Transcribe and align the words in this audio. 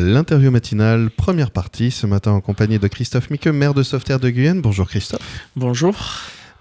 l'interview 0.00 0.50
matinale, 0.50 1.10
première 1.10 1.50
partie, 1.50 1.90
ce 1.90 2.06
matin 2.06 2.32
en 2.32 2.40
compagnie 2.40 2.78
de 2.78 2.86
Christophe 2.88 3.30
Mique, 3.30 3.46
maire 3.46 3.74
de 3.74 3.82
Sauveterre 3.82 4.20
de 4.20 4.30
Guyenne. 4.30 4.60
Bonjour 4.60 4.88
Christophe. 4.88 5.20
Bonjour. 5.56 5.94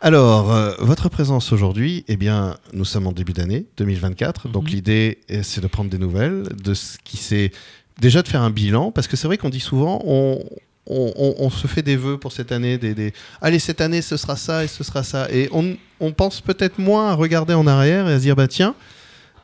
Alors, 0.01 0.53
euh, 0.53 0.73
votre 0.79 1.09
présence 1.09 1.51
aujourd'hui, 1.51 2.05
eh 2.07 2.17
bien, 2.17 2.55
nous 2.73 2.85
sommes 2.85 3.07
en 3.07 3.11
début 3.11 3.33
d'année 3.33 3.65
2024, 3.77 4.47
donc 4.47 4.65
Mhm. 4.65 4.69
l'idée, 4.69 5.17
eh, 5.29 5.41
c'est 5.43 5.61
de 5.61 5.67
prendre 5.67 5.89
des 5.89 5.97
nouvelles, 5.97 6.43
de 6.63 6.73
ce 6.73 6.97
qui 7.03 7.17
s'est... 7.17 7.51
Déjà 7.99 8.21
de 8.21 8.27
faire 8.27 8.41
un 8.43 8.51
bilan, 8.51 8.91
parce 8.91 9.07
que 9.07 9.17
c'est 9.17 9.25
vrai 9.27 9.37
qu'on 9.37 9.49
dit 9.49 9.59
souvent, 9.59 10.01
on, 10.05 10.39
on, 10.85 11.13
on- 11.17 11.35
on 11.39 11.49
se 11.49 11.65
fait 11.65 11.81
des 11.81 11.95
vœux 11.95 12.17
pour 12.19 12.31
cette 12.31 12.51
année, 12.51 12.77
des, 12.77 12.93
des- 12.93 13.11
allez, 13.41 13.57
cette 13.57 13.81
année, 13.81 14.03
ce 14.03 14.17
sera 14.17 14.35
ça 14.35 14.63
et 14.63 14.67
ce 14.67 14.83
sera 14.83 15.01
ça. 15.01 15.27
Et 15.31 15.49
on, 15.51 15.75
on 15.99 16.11
pense 16.11 16.41
peut-être 16.41 16.77
moins 16.77 17.09
à 17.09 17.13
regarder 17.15 17.55
en 17.55 17.65
arrière 17.65 18.07
et 18.07 18.13
à 18.13 18.17
se 18.17 18.21
dire, 18.21 18.35
bah 18.35 18.47
tiens, 18.47 18.75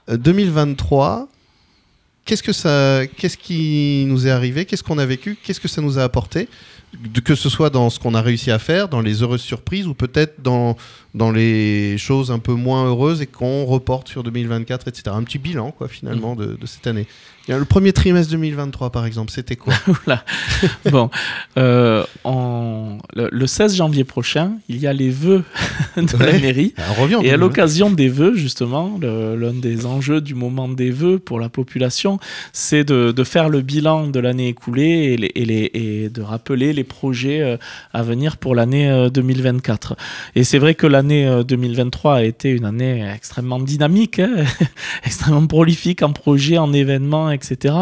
euh, 0.10 0.18
2023, 0.18 1.30
qu'est-ce 2.26 2.44
que 2.44 2.54
ça, 2.54 3.05
qu'est-ce 3.18 3.38
qui 3.38 4.05
nous 4.08 4.28
est 4.28 4.32
arrivé, 4.32 4.66
qu'est-ce 4.66 4.84
qu'on 4.84 4.98
a 4.98 5.05
vécu, 5.05 5.38
qu'est-ce 5.44 5.60
que 5.60 5.68
ça 5.68 5.81
nous 5.81 6.00
a 6.00 6.04
apporté, 6.04 6.48
que 7.23 7.36
ce 7.36 7.50
soit 7.50 7.70
dans 7.70 7.90
ce 7.90 8.00
qu'on 8.00 8.14
a 8.14 8.22
réussi 8.22 8.52
à 8.52 8.59
faire, 8.59 8.88
dans 8.88 9.02
les 9.02 9.23
heureuses 9.23 9.41
surprises 9.41 9.88
ou 9.88 9.94
peut-être 9.94 10.41
dans, 10.41 10.78
dans 11.13 11.31
les 11.31 11.98
choses 11.98 12.31
un 12.31 12.40
peu 12.40 12.53
moins 12.53 12.85
heureuses 12.88 13.22
et 13.22 13.27
qu'on 13.27 13.66
reporte 13.66 14.08
sur 14.09 14.23
2024, 14.23 14.88
etc. 14.88 15.03
Un 15.16 15.23
petit 15.23 15.38
bilan, 15.38 15.72
quoi, 15.72 15.88
finalement, 15.88 16.36
de, 16.36 16.58
de 16.59 16.66
cette 16.66 16.88
année. 16.88 17.05
Le 17.49 17.66
premier 17.66 17.91
trimestre 17.91 18.31
2023, 18.31 18.89
par 18.91 19.05
exemple, 19.05 19.30
c'était 19.31 19.58
quoi? 19.58 19.73
Bon, 20.91 21.09
euh, 21.58 22.03
en- 22.23 22.98
le, 23.13 23.27
le 23.31 23.48
16 23.48 23.76
janvier 23.76 24.05
prochain, 24.05 24.53
il 24.70 24.77
y 24.77 24.88
a 24.88 24.94
les 24.94 25.09
vœux 25.09 25.44
de 25.98 26.17
la 26.23 26.39
mairie. 26.39 26.73
On 26.98 27.02
revient 27.02 27.16
en 27.16 27.22
Et 27.22 27.27
à 27.30 27.34
2020. 27.34 27.38
l'occasion 27.38 27.91
des 27.91 28.08
vœux, 28.08 28.36
justement, 28.36 28.98
l'un 29.02 29.53
des 29.53 29.86
enjeux 29.86 30.22
du 30.22 30.36
moment 30.36 30.70
des 30.70 30.89
vœux 30.89 31.20
pour 31.20 31.39
la 31.39 31.50
population, 31.50 32.17
c'est 32.53 32.86
de, 32.86 33.11
de 33.11 33.23
faire 33.25 33.50
le 33.50 33.61
bilan 33.61 34.08
de 34.08 34.20
l'année 34.22 34.48
écoulée 34.48 35.14
et, 35.14 35.17
les- 35.17 35.31
et 35.36 35.45
les- 35.45 35.72
et 35.73 36.09
de 36.09 36.22
rappeler 36.22 36.72
les 36.72 36.86
projets 36.86 37.41
euh, 37.41 37.58
à 37.91 38.03
venir 38.03 38.38
pour 38.38 38.56
l'année 38.56 38.89
euh, 38.89 39.09
2024. 39.09 39.97
Et 40.36 40.44
c'est 40.45 40.59
vrai 40.59 40.75
que 40.75 40.88
l'année 40.88 41.03
euh, 41.12 41.44
2023 41.44 42.16
a 42.16 42.23
été 42.23 42.50
une 42.50 42.66
année 42.66 43.06
extrêmement 43.14 43.59
dynamique, 43.59 44.20
hein, 44.20 44.32
extrêmement 45.06 45.46
prolifique 45.48 46.02
en 46.04 46.14
projets, 46.14 46.58
en 46.58 46.72
événements, 46.73 47.32
etc. 47.32 47.76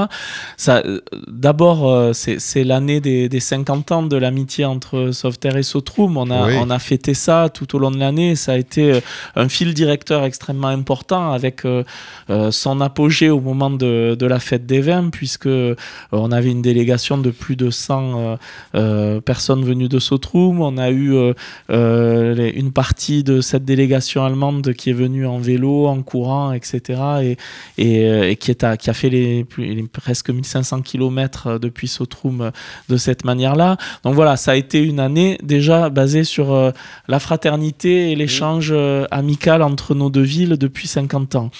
Ça, 0.57 0.77
euh, 0.85 0.99
D'abord, 1.27 1.89
euh, 1.89 2.11
c'est 2.13 2.63
l'année 2.63 2.99
des, 3.01 3.27
des 3.29 3.39
50 3.39 3.91
ans 3.91 4.03
de 4.03 4.15
l'amitié 4.17 4.65
entre 4.65 5.11
Sauveterre 5.11 5.57
et 5.57 5.63
Sotrum. 5.63 6.17
On 6.17 6.29
a, 6.29 6.47
Oui. 6.47 6.53
on 6.59 6.69
a 6.69 6.79
fêté 6.79 7.13
ça 7.13 7.49
tout 7.53 7.75
au 7.75 7.79
long 7.79 7.91
de 7.91 7.97
l'année. 7.97 8.35
Ça 8.35 8.53
a 8.53 8.57
été 8.57 8.93
euh, 8.93 8.99
un 9.35 9.49
fil 9.49 9.73
directeur 9.73 10.23
extrêmement 10.23 10.67
important 10.67 11.31
avec 11.31 11.65
euh, 11.65 11.83
euh, 12.29 12.51
son 12.51 12.79
apogée 12.81 13.29
au 13.29 13.39
moment 13.41 13.69
de, 13.69 14.15
de 14.17 14.25
la 14.25 14.39
fête 14.39 14.65
des 14.65 14.81
vins, 14.81 15.09
puisque 15.09 15.47
euh, 15.47 15.75
on 16.11 16.31
avait 16.31 16.51
une 16.51 16.61
délégation 16.61 17.17
de 17.17 17.31
plus 17.31 17.55
de 17.55 17.69
100 17.69 18.19
euh, 18.19 18.35
euh, 18.75 19.21
personnes 19.21 19.63
venues 19.65 19.89
de 19.89 19.99
Sotrum. 19.99 20.61
On 20.61 20.77
a 20.77 20.89
eu 20.89 21.13
euh, 21.15 21.33
euh, 21.69 22.33
les- 22.35 22.49
une 22.49 22.71
partie 22.71 23.10
de 23.23 23.41
cette 23.41 23.65
délégation 23.65 24.23
allemande 24.23 24.73
qui 24.73 24.89
est 24.89 24.93
venue 24.93 25.25
en 25.25 25.37
vélo, 25.37 25.87
en 25.87 26.01
courant, 26.01 26.53
etc. 26.53 27.37
Et, 27.77 28.05
euh, 28.05 28.33
qui, 28.35 28.51
a 28.89 28.93
fait 28.93 29.09
les, 29.09 29.45
presque 29.91 30.29
1500 30.29 30.81
km 30.81 31.59
depuis 31.59 31.87
Sotrum 31.87 32.41
euh, 32.41 32.51
de 32.89 32.97
cette 32.97 33.25
manière-là. 33.25 33.77
Donc 34.03 34.15
voilà, 34.15 34.37
ça 34.37 34.51
a 34.51 34.55
été 34.55 34.81
une 34.81 34.99
année 34.99 35.37
déjà 35.43 35.89
basée 35.89 36.23
sur 36.23 36.53
euh, 36.53 36.71
la 37.07 37.19
fraternité 37.19 38.11
et 38.11 38.15
l'échange 38.15 38.69
euh, 38.71 39.05
amical 39.11 39.61
entre 39.61 39.95
nos 39.95 40.09
deux 40.09 40.21
villes 40.21 40.57
depuis 40.57 40.87
50 40.87 41.35
ans. 41.35 41.51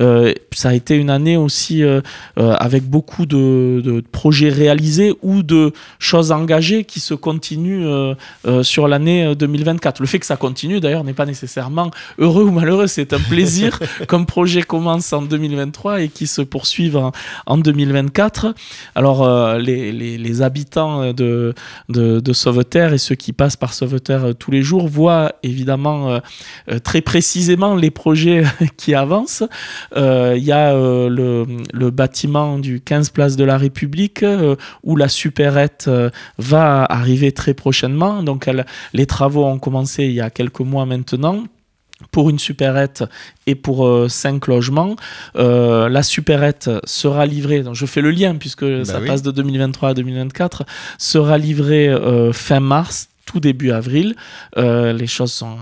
Euh, 0.00 0.32
ça 0.52 0.70
a 0.70 0.74
été 0.74 0.96
une 0.96 1.10
année 1.10 1.36
aussi 1.36 1.82
euh, 1.82 2.00
euh, 2.38 2.54
avec 2.58 2.84
beaucoup 2.84 3.26
de, 3.26 3.82
de 3.84 4.02
projets 4.12 4.48
réalisés 4.48 5.14
ou 5.22 5.42
de 5.42 5.72
choses 5.98 6.32
engagées 6.32 6.84
qui 6.84 7.00
se 7.00 7.14
continuent 7.14 7.86
euh, 7.86 8.14
euh, 8.46 8.62
sur 8.62 8.88
l'année 8.88 9.24
euh, 9.24 9.34
2024. 9.34 10.00
Le 10.00 10.06
fait 10.06 10.18
que 10.18 10.26
ça 10.26 10.36
continue 10.36 10.80
d'ailleurs 10.80 10.91
n'est 11.04 11.12
pas 11.14 11.26
nécessairement 11.26 11.90
heureux 12.18 12.44
ou 12.44 12.50
malheureux, 12.50 12.86
c'est 12.86 13.12
un 13.12 13.18
plaisir 13.18 13.78
qu'un 14.08 14.24
projet 14.24 14.62
commence 14.62 15.12
en 15.12 15.22
2023 15.22 16.02
et 16.02 16.08
qui 16.08 16.26
se 16.26 16.42
poursuive 16.42 16.96
en, 16.96 17.12
en 17.46 17.58
2024. 17.58 18.54
Alors 18.94 19.22
euh, 19.22 19.58
les, 19.58 19.92
les- 19.92 20.18
les 20.18 20.42
habitants 20.42 21.12
de, 21.12 21.54
de, 21.88 22.20
de 22.20 22.32
Sauveterre 22.32 22.92
et 22.92 22.98
ceux 22.98 23.14
qui 23.14 23.32
passent 23.32 23.56
par 23.56 23.72
Sauveterre 23.74 24.24
euh, 24.26 24.32
tous 24.34 24.50
les 24.50 24.62
jours 24.62 24.88
voient 24.88 25.32
évidemment 25.42 26.20
euh, 26.70 26.78
très 26.84 27.00
précisément 27.00 27.74
les 27.74 27.90
projets 27.90 28.42
qui 28.76 28.94
avancent. 28.94 29.44
Euh, 29.96 30.34
Il 30.36 30.44
y 30.44 30.52
a 30.52 30.72
le, 30.74 31.46
le 31.72 31.90
bâtiment 31.90 32.58
du 32.58 32.80
15 32.80 33.10
Place 33.10 33.36
de 33.36 33.44
la 33.44 33.56
République 33.56 34.24
où 34.82 34.96
la 34.96 35.08
supérette 35.08 35.90
va 36.38 36.84
arriver 36.84 37.32
très 37.32 37.54
prochainement. 37.54 38.22
Donc 38.22 38.48
elle- 38.48 38.66
les 38.92 39.06
travaux 39.06 39.44
ont 39.44 39.58
commencé 39.58 40.04
il 40.04 40.12
y 40.12 40.20
a 40.20 40.30
quelques 40.30 40.60
mois 40.60 40.81
maintenant 40.86 41.44
pour 42.10 42.30
une 42.30 42.38
supérette 42.38 43.04
et 43.46 43.54
pour 43.54 43.86
euh, 43.86 44.08
cinq 44.08 44.48
logements. 44.48 44.96
Euh, 45.36 45.88
la 45.88 46.02
supérette 46.02 46.70
sera 46.84 47.26
livrée, 47.26 47.62
donc 47.62 47.74
je 47.74 47.86
fais 47.86 48.00
le 48.00 48.10
lien 48.10 48.34
puisque 48.36 48.84
ça 48.84 49.00
oui. 49.00 49.06
passe 49.06 49.22
de 49.22 49.30
2023 49.30 49.90
à 49.90 49.94
2024, 49.94 50.64
sera 50.98 51.38
livrée 51.38 51.88
euh, 51.88 52.32
fin 52.32 52.60
mars 52.60 53.08
tout 53.24 53.40
début 53.40 53.70
avril. 53.70 54.14
Euh, 54.56 54.92
les 54.92 55.06
choses 55.06 55.32
sont 55.32 55.56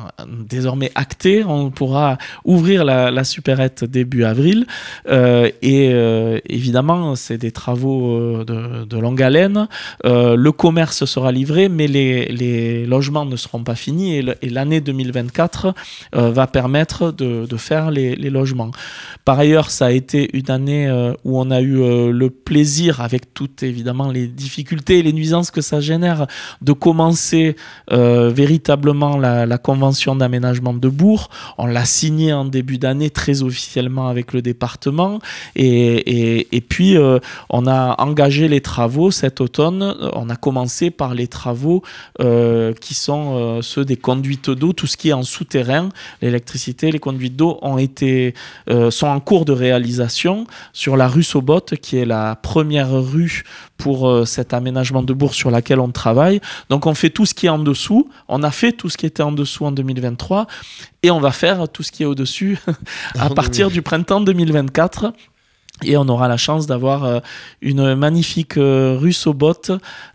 désormais 0.49 0.91
actées. 0.95 1.45
On 1.45 1.71
pourra 1.71 2.19
ouvrir 2.45 2.85
la, 2.85 3.11
la 3.11 3.25
supérette 3.25 3.85
début 3.85 4.25
avril. 4.25 4.67
Euh, 5.09 5.51
et 5.63 5.91
euh, 5.93 6.39
évidemment, 6.49 7.15
c'est 7.17 7.39
des 7.39 7.53
travaux 7.53 8.17
euh, 8.17 8.85
de, 8.87 8.99
longue 8.99 9.23
haleine. 9.23 9.69
Euh, 10.05 10.37
le 10.37 10.53
commerce 10.53 11.05
sera 11.05 11.33
livré, 11.33 11.69
mais 11.69 11.87
les, 11.87 12.87
logements 12.87 13.25
ne 13.25 13.37
seront 13.37 13.65
pas 13.65 13.75
finis. 13.75 14.17
Et 14.17 14.51
l'année 14.51 14.81
2024 14.81 15.75
euh, 16.15 16.31
va 16.31 16.47
permettre 16.47 17.13
de, 17.13 17.47
faire 17.57 17.91
les, 17.91 18.17
logements. 18.31 18.71
Par 19.25 19.39
ailleurs, 19.39 19.71
ça 19.71 19.87
a 19.87 19.91
été 19.91 20.31
une 20.37 20.51
année 20.51 20.89
euh, 20.89 21.13
où 21.25 21.39
on 21.39 21.51
a 21.51 21.61
eu 21.61 21.81
euh, 21.81 22.11
le 22.11 22.31
plaisir, 22.31 23.01
avec 23.01 23.35
toutes 23.35 23.63
évidemment 23.63 24.11
les 24.11 24.27
difficultés 24.27 24.99
et 24.99 25.03
les 25.03 25.13
nuisances 25.13 25.51
que 25.51 25.61
ça 25.61 25.81
génère, 25.81 26.27
de 26.63 26.73
commencer 26.73 27.50
euh, 27.93 28.31
véritablement 28.31 29.17
la, 29.19 29.59
convention 29.59 30.17
d'aménagement 30.17 30.73
de 30.73 30.89
Bourg. 30.89 31.29
On 31.59 31.67
l'a 31.67 31.85
signée 31.85 32.33
en 32.33 32.45
début 32.45 32.79
d'année 32.79 33.11
très 33.11 33.43
officiellement 33.43 34.09
avec 34.09 34.33
le 34.33 34.43
département. 34.43 35.19
Et, 35.55 36.57
et, 36.57 36.61
puis, 36.61 36.97
euh, 36.97 37.19
on 37.51 37.67
a 37.67 37.97
engagé 38.01 38.49
les 38.49 38.61
travaux 38.61 39.11
cet 39.11 39.41
automne. 39.41 39.95
On 40.15 40.31
a 40.31 40.37
commencé 40.37 40.91
par 40.91 41.15
les 41.15 41.27
travaux 41.27 41.83
euh, 42.21 42.73
qui 42.75 42.95
sont 42.95 43.61
ceux 43.63 43.85
des 43.85 43.97
conduites 43.97 44.51
d'eau, 44.51 44.73
tout 44.73 44.87
ce 44.87 44.97
qui 44.97 45.11
est 45.11 45.13
en 45.13 45.23
souterrain, 45.23 45.91
l'électricité, 46.23 46.91
les 46.91 46.99
conduites 46.99 47.37
d'eau 47.37 47.59
ont 47.63 47.79
été, 47.79 48.35
sont 48.91 49.07
en 49.07 49.21
cours 49.21 49.45
de 49.45 49.53
réalisation 49.53 50.47
sur 50.73 50.97
la 50.97 51.09
rue 51.09 51.23
Sobot, 51.23 51.61
qui 51.83 51.99
est 51.99 52.05
la 52.05 52.37
première 52.37 52.91
rue 52.91 53.43
pour 53.77 54.27
cet 54.27 54.55
aménagement 54.55 55.03
de 55.03 55.13
bourg 55.13 55.35
sur 55.35 55.51
laquelle 55.51 55.81
on 55.81 55.91
travaille. 55.91 56.41
Donc 56.69 56.87
on 56.87 56.95
fait 56.95 57.11
tout 57.11 57.27
ce 57.27 57.35
qui 57.41 57.47
est 57.47 57.51
en 57.51 57.59
dessous. 57.59 58.07
On 58.29 58.43
a 58.43 58.51
fait 58.51 58.73
tout 58.73 58.91
ce 58.91 58.99
qui 58.99 59.07
était 59.07 59.23
en 59.23 59.33
dessous 59.33 59.65
en 59.65 59.73
2023 59.73 60.47
et 61.03 61.11
on 61.11 61.21
va 61.21 61.31
faire 61.31 61.71
tout 61.71 61.83
ce 61.83 61.91
qui 61.91 62.03
est 62.03 62.07
au-dessus 62.07 62.59
à 63.19 63.31
partir 63.31 63.71
du 63.71 63.81
printemps 63.81 64.21
2024. 64.21 65.15
Et 65.85 65.97
on 65.97 66.09
aura 66.09 66.29
la 66.29 66.37
chance 66.37 66.67
d'avoir 66.67 67.05
euh, 67.05 67.21
une 67.63 67.95
magnifique 67.95 68.57
euh, 68.57 68.97
rue 68.99 69.13
Sobot 69.13 69.55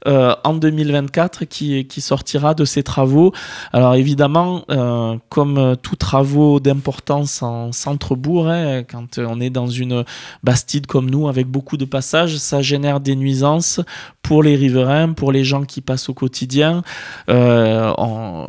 euh, 0.07 0.35
en 0.43 0.53
2024 0.53 1.45
qui, 1.45 1.85
qui 1.85 2.01
sortira 2.01 2.53
de 2.53 2.65
ces 2.65 2.83
travaux. 2.83 3.33
Alors 3.73 3.95
évidemment, 3.95 4.63
comme 5.29 5.75
tous 5.81 5.95
travaux 5.95 6.59
d'importance 6.59 7.41
en 7.41 7.71
centre-bourg, 7.71 8.49
hein, 8.49 8.83
quand 8.83 9.17
on 9.17 9.39
est 9.39 9.49
dans 9.49 9.67
une 9.67 10.03
bastide 10.43 10.85
comme 10.87 11.09
nous 11.09 11.27
avec 11.27 11.47
beaucoup 11.47 11.77
de 11.77 11.85
passages, 11.85 12.37
ça 12.37 12.61
génère 12.61 12.99
des 12.99 13.15
nuisances 13.15 13.79
pour 14.21 14.43
les 14.43 14.55
riverains, 14.55 15.13
pour 15.13 15.31
les 15.31 15.43
gens 15.43 15.63
qui 15.63 15.81
passent 15.81 16.09
au 16.09 16.13
quotidien. 16.13 16.83
On, 17.27 18.45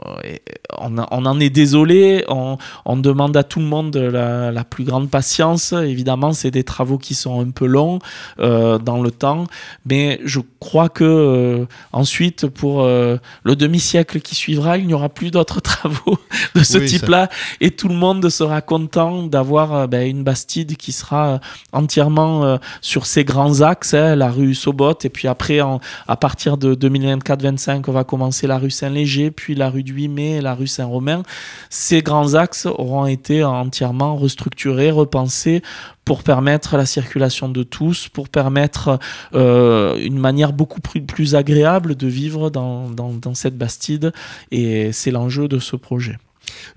en 0.78 1.40
est 1.40 1.50
désolé, 1.50 2.24
on, 2.28 2.56
on 2.84 2.96
demande 2.96 3.36
à 3.36 3.44
tout 3.44 3.60
le 3.60 3.66
monde 3.66 3.96
la, 3.96 4.50
la 4.52 4.64
plus 4.64 4.84
grande 4.84 5.10
patience. 5.10 5.72
Évidemment, 5.72 6.32
c'est 6.32 6.50
des 6.50 6.64
travaux 6.64 6.98
qui 6.98 7.05
sont 7.14 7.40
un 7.40 7.50
peu 7.50 7.66
longs 7.66 7.98
euh, 8.40 8.78
dans 8.78 9.00
le 9.02 9.10
temps, 9.10 9.46
mais 9.84 10.20
je 10.24 10.40
crois 10.60 10.88
que 10.88 11.04
euh, 11.04 11.64
ensuite, 11.92 12.46
pour 12.46 12.82
euh, 12.82 13.16
le 13.44 13.56
demi-siècle 13.56 14.20
qui 14.20 14.34
suivra, 14.34 14.78
il 14.78 14.86
n'y 14.86 14.94
aura 14.94 15.08
plus 15.08 15.30
d'autres 15.30 15.60
travaux 15.72 16.18
de 16.54 16.62
ce 16.62 16.78
Oui, 16.78 16.86
type-là, 16.86 17.28
et 17.60 17.70
tout 17.70 17.88
le 17.88 17.94
monde 17.94 18.28
sera 18.28 18.60
content 18.60 19.22
d'avoir 19.24 19.88
ben, 19.88 20.08
une 20.08 20.22
Bastide 20.22 20.76
qui 20.76 20.92
sera 20.92 21.40
entièrement 21.72 22.58
sur 22.80 23.06
ces 23.06 23.24
grands 23.24 23.60
axes, 23.60 23.94
hein, 23.94 24.16
la 24.16 24.30
rue 24.30 24.54
Sobot, 24.54 24.94
et 25.04 25.08
puis 25.08 25.28
après, 25.28 25.60
en- 25.60 25.80
à 26.08 26.16
partir 26.16 26.56
de 26.56 26.74
2024-25, 26.74 27.84
on 27.88 27.92
va 27.92 28.04
commencer 28.04 28.46
la 28.46 28.58
rue 28.58 28.70
Saint-Léger, 28.70 29.30
puis 29.30 29.54
la 29.54 29.70
rue 29.70 29.82
du 29.82 29.92
8 29.92 30.08
mai, 30.08 30.40
la 30.40 30.54
rue 30.54 30.66
Saint-Romain. 30.66 31.22
Ces 31.70 32.02
grands 32.02 32.34
axes 32.34 32.66
auront 32.66 33.06
été 33.06 33.44
entièrement 33.44 34.16
restructurés, 34.16 34.90
repensés 34.90 35.62
pour 36.06 36.22
permettre 36.22 36.78
la 36.78 36.86
circulation 36.86 37.50
de 37.50 37.62
tous, 37.62 38.08
pour 38.08 38.30
permettre 38.30 38.98
une 39.34 40.18
manière 40.18 40.54
beaucoup 40.54 40.80
plus, 40.80 41.34
agréable 41.34 41.96
de 41.96 42.06
vivre 42.06 42.48
dans 42.48 43.34
cette 43.34 43.58
Bastide. 43.58 44.12
Et 44.50 44.92
c'est 44.92 45.10
l'enjeu 45.10 45.48
de 45.48 45.58
ce 45.58 45.76
projet. 45.76 46.16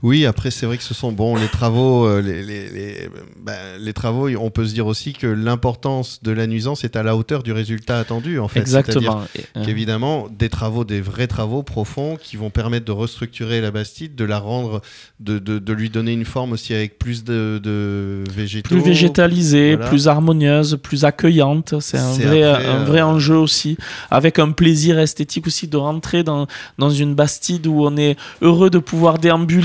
Oui, 0.01 0.25
après 0.25 0.51
c'est 0.51 0.65
vrai 0.65 0.77
que 0.77 0.83
ce 0.83 0.93
sont 0.93 1.11
bon 1.11 1.35
les 1.35 1.47
travaux, 1.47 2.05
euh, 2.07 2.21
les, 2.21 2.41
les, 2.41 3.09
ben, 3.41 3.53
les, 3.79 3.93
travaux. 3.93 4.29
On 4.37 4.49
peut 4.49 4.65
se 4.65 4.73
dire 4.73 4.87
aussi 4.87 5.13
que 5.13 5.27
l'importance 5.27 6.23
de 6.23 6.31
la 6.31 6.47
nuisance 6.47 6.83
est 6.83 6.95
à 6.95 7.03
la 7.03 7.15
hauteur 7.15 7.43
du 7.43 7.51
résultat 7.51 7.99
attendu 7.99 8.39
en 8.39 8.47
fait. 8.47 8.59
Exactement. 8.59 9.21
Euh, 9.55 9.65
Qu'évidemment 9.65 10.27
des 10.29 10.49
travaux, 10.49 10.85
des 10.85 11.01
vrais 11.01 11.27
travaux 11.27 11.63
profonds 11.63 12.17
qui 12.21 12.37
vont 12.37 12.49
permettre 12.49 12.85
de 12.85 12.91
restructurer 12.91 13.61
la 13.61 13.71
Bastide, 13.71 14.15
de 14.15 14.25
la 14.25 14.39
rendre, 14.39 14.81
de, 15.19 15.37
de, 15.37 15.59
de 15.59 15.73
lui 15.73 15.89
donner 15.89 16.13
une 16.13 16.25
forme 16.25 16.53
aussi 16.53 16.73
avec 16.73 16.97
plus 16.97 17.23
de, 17.23 17.59
de 17.61 18.23
végétaux, 18.33 18.69
plus 18.69 18.81
végétalisée, 18.81 19.77
plus 19.77 20.07
harmonieuse, 20.07 20.79
plus 20.81 21.05
accueillante. 21.05 21.75
C'est 21.81 21.97
un 21.97 22.13
vrai, 22.13 22.43
un 22.43 22.85
vrai 22.85 23.01
euh, 23.01 23.05
enjeu 23.05 23.35
aussi, 23.35 23.77
avec 24.09 24.39
un 24.39 24.51
plaisir 24.51 24.97
esthétique 24.99 25.47
aussi 25.47 25.67
de 25.67 25.77
rentrer 25.77 26.23
dans 26.23 26.47
dans 26.77 26.89
une 26.89 27.15
Bastide 27.15 27.67
où 27.67 27.85
on 27.85 27.97
est 27.97 28.15
heureux 28.41 28.69
de 28.69 28.79
pouvoir 28.79 29.19
déambuler 29.19 29.58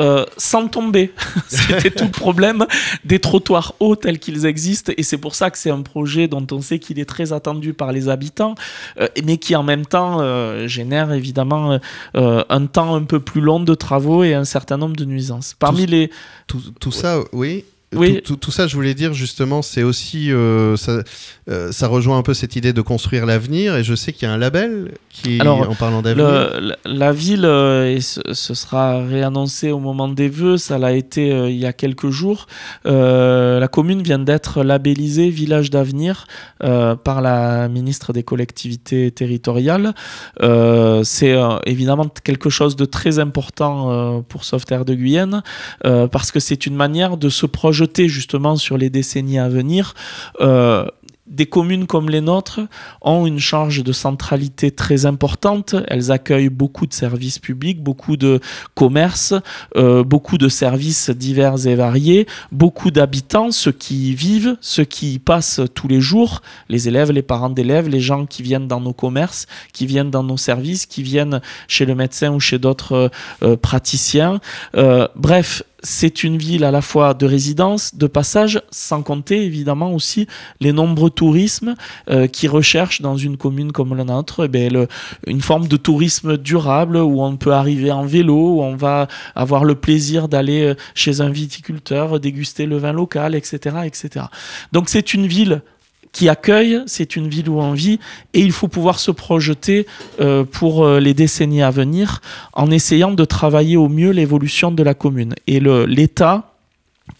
euh, 0.00 0.24
sans 0.38 0.66
tomber. 0.68 1.12
C'était 1.48 1.90
tout 1.90 2.04
le 2.04 2.10
problème 2.10 2.66
des 3.04 3.18
trottoirs 3.18 3.74
hauts 3.80 3.96
tels 3.96 4.18
qu'ils 4.18 4.46
existent. 4.46 4.92
Et 4.96 5.02
c'est 5.02 5.18
pour 5.18 5.34
ça 5.34 5.50
que 5.50 5.58
c'est 5.58 5.70
un 5.70 5.82
projet 5.82 6.26
dont 6.26 6.46
on 6.52 6.62
sait 6.62 6.78
qu'il 6.78 6.98
est 6.98 7.04
très 7.04 7.34
attendu 7.34 7.74
par 7.74 7.92
les 7.92 8.08
habitants, 8.08 8.54
euh, 8.98 9.08
mais 9.24 9.36
qui 9.36 9.54
en 9.54 9.62
même 9.62 9.84
temps 9.84 10.18
euh, 10.20 10.66
génère 10.66 11.12
évidemment 11.12 11.78
un 12.14 12.66
temps 12.66 12.94
un 12.94 13.04
peu 13.04 13.20
plus 13.20 13.42
long 13.42 13.60
de 13.60 13.74
travaux 13.74 14.24
et 14.24 14.32
un 14.32 14.44
certain 14.44 14.78
nombre 14.78 14.96
de 14.96 15.04
nuisances. 15.04 15.54
Parmi 15.58 15.86
les... 15.86 16.10
tout 16.46 16.92
ça, 16.92 17.20
oui. 17.32 17.64
Oui. 17.96 18.20
Tout, 18.22 18.36
tout, 18.36 18.52
ça, 18.52 18.68
je 18.68 18.76
voulais 18.76 18.94
dire 18.94 19.14
justement, 19.14 19.62
c'est 19.62 19.82
aussi, 19.82 20.30
euh, 20.30 20.76
ça, 20.76 21.02
euh, 21.48 21.72
ça, 21.72 21.88
rejoint 21.88 22.18
un 22.18 22.22
peu 22.22 22.34
cette 22.34 22.54
idée 22.54 22.72
de 22.72 22.82
construire 22.82 23.26
l'avenir. 23.26 23.74
Et 23.74 23.82
je 23.82 23.96
sais 23.96 24.12
qu'il 24.12 24.28
y 24.28 24.30
a 24.30 24.34
un 24.34 24.38
label 24.38 24.92
qui, 25.08 25.42
en 25.42 25.74
parlant 25.74 26.00
d'avenir, 26.00 26.76
la 26.84 27.12
ville, 27.12 27.44
euh, 27.44 27.92
et 27.92 28.00
ce, 28.00 28.54
sera 28.54 29.04
réannoncé 29.04 29.72
au 29.72 29.80
moment 29.80 30.06
des 30.06 30.28
vœux. 30.28 30.56
Ça 30.56 30.78
l'a 30.78 30.92
été 30.92 31.30
il 31.48 31.56
y 31.56 31.66
a 31.66 31.72
quelques 31.72 32.10
jours. 32.10 32.46
la 32.84 33.68
commune 33.68 34.02
vient 34.02 34.20
d'être 34.20 34.62
labellisée 34.62 35.28
village 35.30 35.70
d'avenir 35.70 36.26
par 36.60 37.20
la 37.22 37.68
ministre 37.68 38.12
des 38.12 38.22
collectivités 38.22 39.10
territoriales. 39.10 39.94
c'est 40.40 41.36
évidemment 41.66 42.06
quelque 42.22 42.50
chose 42.50 42.76
de 42.76 42.84
très 42.84 43.18
important 43.18 44.22
pour 44.28 44.44
Sauveterre 44.44 44.84
de 44.84 44.94
Guyenne 44.94 45.42
parce 45.82 46.30
que 46.30 46.38
c'est 46.38 46.66
une 46.66 46.76
manière 46.76 47.16
de 47.16 47.28
se 47.28 47.46
projeter 47.46 47.79
justement 48.08 48.56
sur 48.56 48.78
les 48.78 48.90
décennies 48.90 49.38
à 49.38 49.48
venir, 49.48 49.94
euh, 50.40 50.86
des 51.30 51.46
communes 51.46 51.86
comme 51.86 52.10
les 52.10 52.20
nôtres 52.20 52.60
ont 53.02 53.24
une 53.24 53.38
charge 53.38 53.84
de 53.84 53.92
centralité 53.92 54.72
très 54.72 55.06
importante. 55.06 55.76
Elles 55.86 56.10
accueillent 56.10 56.48
beaucoup 56.48 56.86
de 56.86 56.92
services 56.92 57.38
publics, 57.38 57.80
beaucoup 57.82 58.16
de 58.16 58.40
commerces, 58.74 59.34
euh, 59.76 60.02
beaucoup 60.02 60.38
de 60.38 60.48
services 60.48 61.08
divers 61.08 61.66
et 61.66 61.76
variés, 61.76 62.26
beaucoup 62.50 62.90
d'habitants, 62.90 63.52
ceux 63.52 63.70
qui 63.72 64.12
vivent, 64.14 64.56
ceux 64.60 64.84
qui 64.84 65.14
y 65.14 65.18
passent 65.20 65.60
tous 65.74 65.86
les 65.86 66.00
jours, 66.00 66.42
les 66.68 66.88
élèves, 66.88 67.12
les 67.12 67.22
parents 67.22 67.50
d'élèves, 67.50 67.88
les 67.88 68.00
gens 68.00 68.26
qui 68.26 68.42
viennent 68.42 68.66
dans 68.66 68.80
nos 68.80 68.92
commerces, 68.92 69.46
qui 69.72 69.86
viennent 69.86 70.10
dans 70.10 70.24
nos 70.24 70.36
services, 70.36 70.84
qui 70.84 71.04
viennent 71.04 71.40
chez 71.68 71.86
le 71.86 71.94
médecin 71.94 72.32
ou 72.32 72.40
chez 72.40 72.58
d'autres 72.58 73.10
euh, 73.44 73.56
praticiens. 73.56 74.40
bref, 75.14 75.62
c'est 75.82 76.24
une 76.24 76.36
ville 76.36 76.64
à 76.64 76.70
la 76.70 76.82
fois 76.82 77.14
de 77.14 77.26
résidence, 77.26 77.94
de 77.94 78.06
passage, 78.06 78.62
sans 78.70 79.02
compter 79.02 79.44
évidemment 79.44 79.92
aussi 79.92 80.26
les 80.60 80.72
nombreux 80.72 81.10
tourismes 81.10 81.74
euh, 82.10 82.26
qui 82.26 82.48
recherchent 82.48 83.00
dans 83.00 83.16
une 83.16 83.36
commune 83.36 83.72
comme 83.72 83.96
la 83.96 84.04
nôtre 84.04 84.48
eh 84.52 84.70
une 85.26 85.40
forme 85.40 85.68
de 85.68 85.76
tourisme 85.76 86.36
durable 86.36 86.96
où 86.96 87.22
on 87.22 87.36
peut 87.36 87.52
arriver 87.52 87.90
en 87.90 88.04
vélo, 88.04 88.56
où 88.56 88.62
on 88.62 88.76
va 88.76 89.08
avoir 89.34 89.64
le 89.64 89.74
plaisir 89.74 90.28
d'aller 90.28 90.62
euh, 90.62 90.74
chez 90.94 91.20
un 91.20 91.30
viticulteur, 91.30 92.20
déguster 92.20 92.66
le 92.66 92.76
vin 92.76 92.92
local, 92.92 93.34
etc. 93.34 93.76
etc. 93.84 94.26
Donc 94.72 94.88
c'est 94.88 95.14
une 95.14 95.26
ville 95.26 95.62
qui 96.12 96.28
accueille, 96.28 96.80
c'est 96.86 97.16
une 97.16 97.28
ville 97.28 97.48
où 97.48 97.60
on 97.60 97.72
vit, 97.72 98.00
et 98.34 98.40
il 98.40 98.52
faut 98.52 98.68
pouvoir 98.68 98.98
se 98.98 99.10
projeter 99.10 99.86
euh, 100.20 100.44
pour 100.44 100.84
euh, 100.84 101.00
les 101.00 101.14
décennies 101.14 101.62
à 101.62 101.70
venir 101.70 102.20
en 102.52 102.70
essayant 102.70 103.12
de 103.12 103.24
travailler 103.24 103.76
au 103.76 103.88
mieux 103.88 104.10
l'évolution 104.10 104.72
de 104.72 104.82
la 104.82 104.94
commune. 104.94 105.34
Et 105.46 105.60
l'État, 105.60 106.54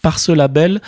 par 0.01 0.19
ce 0.19 0.31
label, 0.31 0.81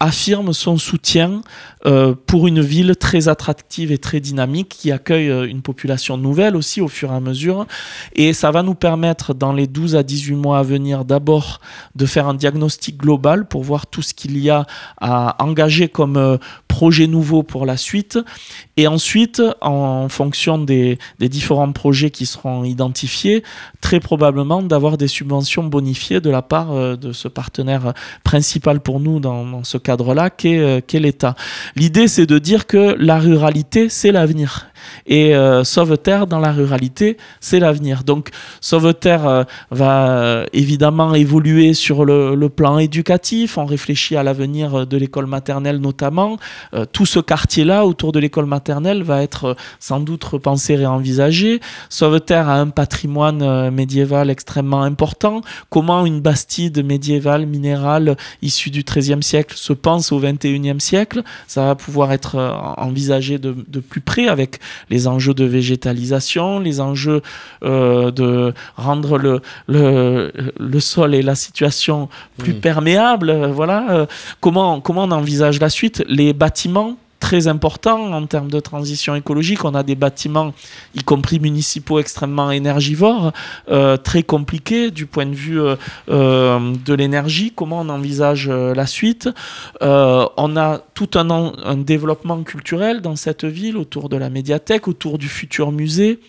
affirme 0.00 0.52
son 0.52 0.76
soutien 0.76 1.42
euh, 1.86 2.14
pour 2.26 2.46
une 2.46 2.60
ville 2.60 2.96
très 2.96 3.28
attractive 3.28 3.92
et 3.92 3.98
très 3.98 4.18
dynamique 4.18 4.70
qui 4.70 4.90
accueille 4.90 5.30
euh, 5.30 5.46
une 5.46 5.62
population 5.62 6.16
nouvelle 6.16 6.56
aussi 6.56 6.80
au 6.80 6.88
fur 6.88 7.12
et 7.12 7.14
à 7.14 7.20
mesure. 7.20 7.66
Et 8.14 8.32
ça 8.32 8.50
va 8.50 8.62
nous 8.62 8.74
permettre 8.74 9.34
dans 9.34 9.52
les 9.52 9.66
12 9.66 9.94
à 9.94 10.02
18 10.02 10.34
mois 10.34 10.58
à 10.58 10.62
venir 10.62 11.04
d'abord 11.04 11.60
de 11.94 12.06
faire 12.06 12.26
un 12.26 12.34
diagnostic 12.34 12.96
global 12.96 13.46
pour 13.46 13.62
voir 13.62 13.86
tout 13.86 14.02
ce 14.02 14.14
qu'il 14.14 14.38
y 14.38 14.50
a 14.50 14.66
à 15.00 15.42
engager 15.44 15.88
comme 15.88 16.16
euh, 16.16 16.38
projet 16.68 17.06
nouveau 17.06 17.42
pour 17.42 17.66
la 17.66 17.76
suite. 17.76 18.18
Et 18.76 18.88
ensuite, 18.88 19.40
en 19.60 20.08
fonction 20.08 20.58
des, 20.58 20.98
différents 21.20 21.70
projets 21.70 22.10
qui 22.10 22.26
seront 22.26 22.64
identifiés, 22.64 23.44
très 23.80 24.00
probablement 24.00 24.60
d'avoir 24.60 24.98
des 24.98 25.06
subventions 25.06 25.62
bonifiées 25.62 26.20
de 26.20 26.30
la 26.30 26.42
part 26.42 26.96
de 26.96 27.12
ce 27.12 27.28
partenaire 27.28 27.94
principal 28.24 28.80
pour 28.80 28.98
nous 28.98 29.20
dans, 29.20 29.46
dans 29.46 29.62
ce 29.62 29.78
cadre-là, 29.84 30.30
qu'est 30.30 30.82
qu 30.86 30.98
l'État. 30.98 31.36
L'idée, 31.76 32.08
c'est 32.08 32.26
de 32.26 32.38
dire 32.38 32.66
que 32.66 32.96
la 32.98 33.18
ruralité, 33.18 33.88
c'est 33.88 34.10
l'avenir. 34.10 34.66
Et 35.06 35.34
euh, 35.34 35.64
Sauveterre, 35.64 36.26
dans 36.26 36.38
la 36.38 36.52
ruralité, 36.52 37.16
c'est 37.40 37.60
l'avenir. 37.60 38.04
Donc, 38.04 38.30
Sauveterre 38.60 39.26
euh, 39.26 39.44
va 39.70 40.08
euh, 40.08 40.46
évidemment 40.52 41.14
évoluer 41.14 41.74
sur 41.74 42.04
le, 42.04 42.34
plan 42.54 42.78
éducatif. 42.78 43.58
On 43.58 43.64
réfléchit 43.64 44.16
à 44.16 44.22
l'avenir 44.22 44.86
de 44.86 44.96
l'école 44.96 45.26
maternelle 45.26 45.78
notamment. 45.78 46.36
tout 46.92 47.06
ce 47.06 47.18
quartier-là, 47.18 47.86
autour 47.86 48.12
de 48.12 48.18
l'école 48.18 48.44
maternelle, 48.44 49.02
va 49.02 49.22
être 49.22 49.56
sans 49.80 49.98
doute 49.98 50.22
repensé 50.22 50.74
et 50.74 50.86
envisagé. 50.86 51.60
Sauveterre 51.88 52.48
a 52.48 52.60
un 52.60 52.68
patrimoine 52.68 53.70
médiéval 53.70 54.30
extrêmement 54.30 54.82
important. 54.82 55.40
Comment 55.70 56.04
une 56.04 56.20
bastide 56.20 56.84
médiévale, 56.84 57.46
minérale, 57.46 58.16
issue 58.42 58.70
du 58.70 58.84
XIIIe 58.84 59.22
siècle, 59.22 59.56
se 59.56 59.72
pense 59.72 60.12
au 60.12 60.20
XXIe 60.20 60.80
siècle? 60.80 61.22
Ça 61.46 61.64
va 61.64 61.74
pouvoir 61.74 62.12
être 62.12 62.36
envisagé 62.76 63.38
de, 63.38 63.56
de 63.66 63.80
plus 63.80 64.00
près 64.00 64.28
avec 64.28 64.60
les 64.90 65.06
enjeux 65.06 65.34
de 65.34 65.44
végétalisation, 65.44 66.60
les 66.60 66.80
enjeux 66.80 67.22
euh, 67.62 68.10
de 68.10 68.52
rendre 68.76 69.18
le, 69.18 69.40
le, 69.68 70.32
le, 70.58 70.80
sol 70.80 71.14
et 71.14 71.22
la 71.22 71.34
situation 71.34 72.08
plus 72.38 72.54
mmh. 72.54 72.60
perméables. 72.60 73.50
Voilà. 73.52 73.86
Euh, 73.90 74.06
comment, 74.40 74.80
comment 74.80 75.04
on 75.04 75.10
envisage 75.10 75.60
la 75.60 75.68
suite? 75.68 76.04
Les 76.08 76.32
bâtiments 76.32 76.96
très 77.24 77.48
important 77.48 78.12
en 78.12 78.26
termes 78.26 78.50
de 78.50 78.60
transition 78.60 79.14
écologique. 79.14 79.64
On 79.64 79.74
a 79.74 79.82
des 79.82 79.94
bâtiments, 79.94 80.52
y 80.94 81.02
compris 81.02 81.40
municipaux, 81.40 81.98
extrêmement 81.98 82.50
énergivores, 82.50 83.32
euh, 83.70 83.96
très 83.96 84.22
compliqués 84.22 84.90
du 84.90 85.06
point 85.06 85.24
de 85.24 85.34
vue 85.34 85.58
euh, 85.58 85.74
euh, 86.10 86.74
de 86.84 86.92
l'énergie. 86.92 87.50
Comment 87.56 87.80
on 87.80 87.88
envisage 87.88 88.50
la 88.50 88.86
suite? 88.86 89.30
On 89.80 90.56
a 90.56 90.80
tout 90.92 91.10
un, 91.14 91.76
développement 91.78 92.42
culturel 92.42 93.00
dans 93.00 93.16
cette 93.16 93.46
ville 93.46 93.78
autour 93.78 94.10
de 94.10 94.18
la 94.18 94.28
médiathèque, 94.28 94.86
autour 94.86 95.16
du 95.16 95.28
futur 95.28 95.72
musée. 95.72 96.20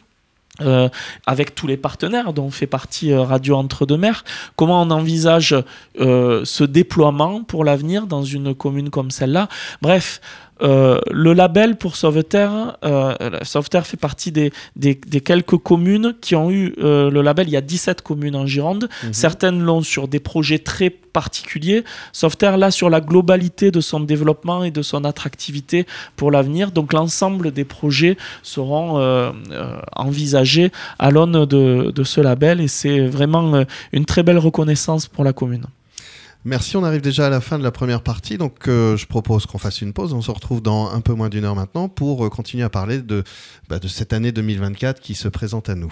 avec 1.34 1.54
tous 1.54 1.68
les 1.68 1.76
partenaires 1.76 2.32
dont 2.32 2.50
fait 2.50 2.72
partie 2.80 3.14
Radio 3.14 3.58
Entre-deux-Mers, 3.58 4.24
comment 4.56 4.82
on 4.82 4.90
envisage 4.90 5.54
ce 6.00 6.64
déploiement 6.64 7.44
pour 7.44 7.66
l'avenir 7.66 8.08
dans 8.08 8.24
une 8.24 8.56
commune 8.56 8.90
comme 8.90 9.12
celle-là? 9.12 9.50
Bref, 9.82 10.22
euh, 10.62 11.00
le 11.12 11.34
label 11.34 11.76
pour 11.76 11.96
Sauveterre, 11.96 12.78
euh, 12.86 13.14
Sauveterre 13.44 13.86
fait 13.86 13.98
partie 13.98 14.32
des, 14.32 14.52
des, 14.76 14.96
quelques 14.96 15.58
communes 15.58 16.16
qui 16.22 16.36
ont 16.36 16.50
eu 16.50 16.74
euh, 16.80 17.10
le 17.10 17.22
label. 17.22 17.48
Il 17.48 17.52
y 17.52 17.58
a 17.58 17.62
17 17.62 18.02
communes 18.02 18.36
en 18.36 18.46
Gironde. 18.46 18.90
Mhm. 19.04 19.14
Certaines 19.14 19.62
l'ont 19.62 19.82
sur 19.82 20.08
des 20.08 20.20
projets 20.20 20.60
très 20.60 20.90
particuliers. 20.90 21.84
Sauveterre, 22.14 22.58
là, 22.58 22.72
sur 22.72 22.90
la 22.90 23.02
globalité 23.02 23.72
de 23.72 23.82
son 23.82 24.00
développement 24.00 24.64
et 24.64 24.72
de 24.72 24.82
son 24.82 25.04
attractivité 25.04 25.86
pour 26.16 26.32
l'avenir. 26.32 26.72
Donc, 26.72 26.94
l'ensemble 26.94 27.52
des 27.52 27.66
projets 27.66 28.18
seront 28.44 29.02
envisagés 29.96 30.72
à 31.00 31.12
l'aune 31.12 31.46
de, 31.46 31.92
de, 31.94 32.04
ce 32.04 32.22
label 32.22 32.60
et 32.62 32.68
c'est 32.68 33.08
vraiment 33.08 33.66
une 33.94 34.06
très 34.06 34.24
belle 34.24 34.38
reconnaissance 34.38 35.08
pour 35.08 35.24
la 35.24 35.34
commune. 35.34 35.66
Merci, 36.48 36.78
on 36.78 36.84
arrive 36.84 37.02
déjà 37.02 37.26
à 37.26 37.30
la 37.32 37.42
fin 37.42 37.58
de 37.58 37.64
la 37.64 37.72
première 37.72 38.04
partie, 38.04 38.38
donc 38.38 38.68
euh, 38.68 38.96
je 38.98 39.08
propose 39.08 39.48
qu'on 39.48 39.58
fasse 39.58 39.82
une 39.82 39.94
pause. 39.94 40.14
On 40.14 40.22
se 40.22 40.30
retrouve 40.30 40.62
dans 40.62 40.92
un 40.92 41.02
peu 41.02 41.14
moins 41.14 41.28
d'une 41.28 41.44
heure 41.44 41.56
maintenant 41.56 41.90
pour 41.90 42.24
euh, 42.24 42.30
continuer 42.30 42.64
à 42.64 42.70
parler 42.70 43.02
de, 43.02 43.24
bah, 43.68 43.80
de 43.80 43.88
cette 43.88 44.14
année 44.14 44.32
2024 44.32 45.02
qui 45.02 45.16
se 45.16 45.28
présente 45.28 45.70
à 45.70 45.76
nous. 45.76 45.92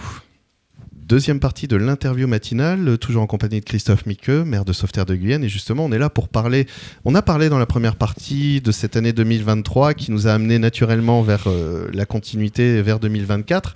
Deuxième 1.07 1.39
partie 1.39 1.67
de 1.67 1.75
l'interview 1.75 2.27
matinale, 2.27 2.98
toujours 2.98 3.24
en 3.24 3.27
compagnie 3.27 3.60
de 3.60 3.65
Christophe 3.65 4.05
Miqueux, 4.05 4.43
maire 4.43 4.65
de 4.65 4.74
Sauveterre 4.74 5.05
de 5.05 5.15
Guyane. 5.15 5.43
Et 5.43 5.50
justement, 5.50 5.86
on 5.86 5.91
est 5.91 6.00
là 6.00 6.10
pour 6.10 6.29
parler. 6.29 6.67
On 7.05 7.15
a 7.15 7.22
parlé 7.22 7.50
dans 7.50 7.60
la 7.60 7.65
première 7.65 7.95
partie 7.95 8.62
de 8.62 8.72
cette 8.72 8.95
année 8.95 9.13
2023 9.13 9.93
qui 9.93 10.12
nous 10.12 10.27
a 10.27 10.31
amené 10.31 10.60
naturellement 10.60 11.22
vers 11.22 11.43
euh, 11.48 11.89
la 11.93 12.05
continuité 12.05 12.81
vers 12.81 13.00
2024. 13.00 13.74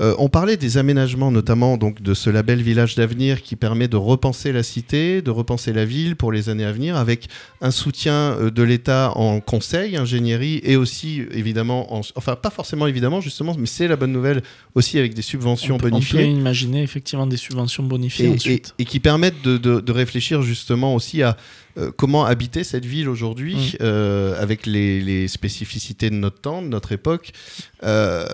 Euh, 0.00 0.14
on 0.18 0.28
parlait 0.30 0.56
des 0.56 0.78
aménagements, 0.78 1.30
notamment 1.30 1.76
donc 1.76 2.00
de 2.00 2.14
ce 2.14 2.30
label 2.30 2.62
Village 2.62 2.94
d'avenir 2.94 3.42
qui 3.42 3.56
permet 3.56 3.88
de 3.88 3.96
repenser 3.96 4.50
la 4.52 4.62
cité, 4.62 5.20
de 5.20 5.30
repenser 5.30 5.72
la 5.74 5.84
ville 5.84 6.16
pour 6.16 6.32
les 6.32 6.48
années 6.48 6.64
à 6.64 6.72
venir, 6.72 6.96
avec 6.96 7.28
un 7.60 7.70
soutien 7.70 8.12
euh, 8.12 8.50
de 8.50 8.62
l'État 8.62 9.12
en 9.16 9.40
conseil, 9.40 9.96
ingénierie 9.96 10.60
et 10.64 10.76
aussi 10.76 11.22
évidemment, 11.32 12.00
enfin 12.16 12.36
pas 12.36 12.50
forcément 12.50 12.86
évidemment 12.86 13.20
justement, 13.20 13.54
mais 13.58 13.66
c'est 13.66 13.86
la 13.88 13.96
bonne 13.96 14.12
nouvelle 14.12 14.42
aussi 14.74 14.98
avec 14.98 15.12
des 15.12 15.22
subventions 15.22 15.76
bonifiées. 15.76 16.20
On 16.20 16.22
peut 16.22 16.38
imaginer 16.38 16.61
effectivement 16.82 17.26
des 17.26 17.36
subventions 17.36 17.82
bonifiées 17.82 18.26
et, 18.26 18.34
ensuite. 18.34 18.74
Et, 18.78 18.84
qui 18.84 19.00
permettent 19.00 19.42
de, 19.42 19.92
réfléchir 19.92 20.42
justement 20.42 20.94
aussi 20.94 21.22
à 21.22 21.36
euh, 21.78 21.90
comment 21.96 22.26
habiter 22.26 22.64
cette 22.64 22.84
ville 22.84 23.08
aujourd'hui 23.08 23.54
mm. 23.54 23.76
euh, 23.80 24.42
avec 24.42 24.66
les, 24.66 25.26
spécificités 25.28 26.10
de 26.10 26.14
notre 26.14 26.40
temps, 26.40 26.60
de 26.60 26.68
notre 26.68 26.92
époque. 26.92 27.32
Euh, 27.82 28.26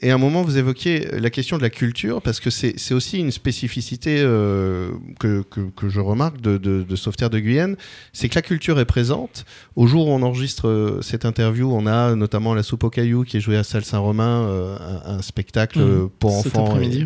et, 0.00 0.10
à 0.10 0.14
un 0.14 0.18
moment, 0.18 0.42
vous 0.42 0.56
évoquiez 0.56 1.08
la 1.18 1.30
question 1.30 1.56
de 1.56 1.62
la 1.62 1.70
culture 1.70 2.22
parce 2.22 2.38
que 2.38 2.50
c'est 2.50 2.94
aussi 2.94 3.18
une 3.18 3.32
spécificité 3.32 4.18
que, 5.18 5.42
que, 5.42 5.88
je 5.88 6.00
remarque 6.00 6.40
de, 6.40 6.58
de, 6.58 6.82
de 6.82 6.96
Sauveterre 6.96 7.30
de 7.30 7.38
Guyane, 7.38 7.76
c'est 8.12 8.28
que 8.28 8.34
la 8.34 8.42
culture 8.42 8.78
est 8.78 8.84
présente. 8.84 9.44
Au 9.74 9.86
jour 9.86 10.08
où 10.08 10.10
on 10.10 10.22
enregistre 10.22 10.98
cette 11.02 11.24
interview, 11.24 11.72
on 11.72 11.86
a 11.86 12.14
notamment 12.14 12.54
la 12.54 12.62
soupe 12.62 12.84
au 12.84 12.90
caillou 12.90 13.24
qui 13.24 13.38
est 13.38 13.40
jouée 13.40 13.56
à 13.56 13.64
Salle 13.64 13.84
Saint-Romain, 13.84 14.78
un, 15.06 15.22
spectacle 15.22 15.80
mm. 15.80 16.10
pour 16.18 16.36
enfants 16.36 16.78
et, 16.80 17.01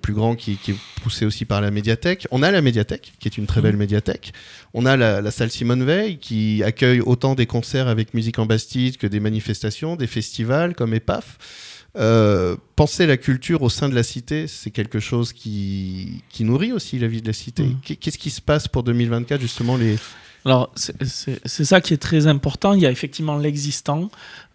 plus 0.00 0.14
grand 0.14 0.34
qui, 0.34 0.56
qui, 0.56 0.72
est 0.72 0.76
poussé 1.02 1.26
aussi 1.26 1.44
par 1.44 1.60
la 1.60 1.70
médiathèque. 1.70 2.26
On 2.30 2.42
a 2.42 2.50
la 2.50 2.62
médiathèque 2.62 3.12
qui 3.18 3.28
est 3.28 3.36
une 3.38 3.46
très 3.46 3.60
belle 3.60 3.76
médiathèque. 3.76 4.32
On 4.72 4.86
a 4.86 4.96
la, 4.96 5.30
salle 5.30 5.50
Simone 5.50 5.84
Veil 5.84 6.18
qui 6.18 6.62
accueille 6.64 7.00
autant 7.00 7.34
des 7.34 7.46
concerts 7.46 7.88
avec 7.88 8.14
musique 8.14 8.38
en 8.38 8.46
Bastide 8.46 8.96
que 8.96 9.06
des 9.06 9.20
manifestations, 9.20 9.96
des 9.96 10.06
festivals 10.06 10.74
comme 10.74 10.94
EPAF. 10.94 11.38
Euh, 11.96 12.56
penser 12.74 13.06
la 13.06 13.16
culture 13.16 13.62
au 13.62 13.70
sein 13.70 13.88
de 13.88 13.94
la 13.94 14.02
cité, 14.02 14.48
c'est 14.48 14.72
quelque 14.72 14.98
chose 14.98 15.32
qui, 15.32 16.22
qui, 16.28 16.42
nourrit 16.42 16.72
aussi 16.72 16.98
la 16.98 17.06
vie 17.06 17.22
de 17.22 17.26
la 17.28 17.32
cité. 17.32 17.62
Mm. 17.62 17.96
Qu'est-ce 18.00 18.18
qui 18.18 18.30
se 18.30 18.40
passe 18.40 18.66
pour 18.66 18.82
2024 18.82 19.40
justement 19.40 19.76
les, 19.76 19.96
alors, 20.44 20.70
c'est 20.76 21.64
ça 21.64 21.80
qui 21.80 21.94
est 21.94 22.02
très 22.02 22.26
important. 22.26 22.74
Il 22.74 22.80
y 22.80 22.86
a 22.86 22.90
effectivement 22.90 23.38
l'existant. 23.38 24.10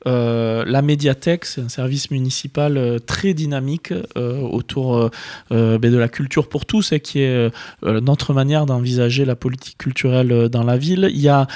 Euh, 0.06 0.64
la 0.66 0.82
médiathèque, 0.84 1.46
c'est 1.46 1.62
un 1.62 1.70
service 1.70 2.12
municipal 2.12 2.78
euh, 2.78 3.00
très 3.00 3.34
dynamique 3.34 3.92
euh, 4.16 4.40
autour 4.40 5.10
ben, 5.50 5.80
de 5.80 5.98
la 5.98 6.08
culture 6.08 6.48
pour 6.48 6.66
tous, 6.66 6.92
et 6.92 7.00
qui 7.00 7.22
est 7.22 7.52
notre 7.84 8.34
manière 8.34 8.66
d'envisager 8.66 9.26
la 9.26 9.36
politique 9.36 9.78
culturelle 9.78 10.50
dans 10.50 10.64
la 10.64 10.78
ville. 10.78 11.10
Il 11.12 11.20
y 11.20 11.30
a 11.30 11.48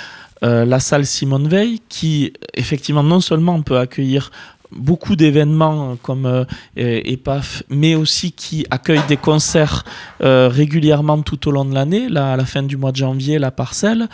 la 0.42 0.80
salle 0.80 1.06
Simone 1.06 1.48
Veil, 1.48 1.80
qui 1.88 2.34
effectivement 2.54 3.04
non 3.04 3.22
seulement 3.22 3.62
peut 3.62 3.78
accueillir 3.78 4.32
beaucoup 4.78 5.16
d'événements 5.16 5.92
euh, 5.92 5.96
comme 6.02 6.26
euh, 6.26 6.46
EPAF, 6.76 7.64
mais 7.70 7.96
aussi 7.96 8.32
qui 8.32 8.66
accueille 8.70 9.02
des 9.08 9.18
concerts 9.18 9.84
euh, 10.22 10.50
régulièrement 10.52 11.22
tout 11.22 11.48
au 11.48 11.52
long 11.52 11.66
de 11.66 11.74
l'année. 11.74 12.10
Là, 12.10 12.34
à 12.34 12.38
la 12.38 12.46
fin 12.46 12.64
du 12.64 12.78
mois 12.78 12.92
de 12.92 12.98
janvier, 12.98 13.40
la 13.40 13.52
parcelle, 13.52 14.08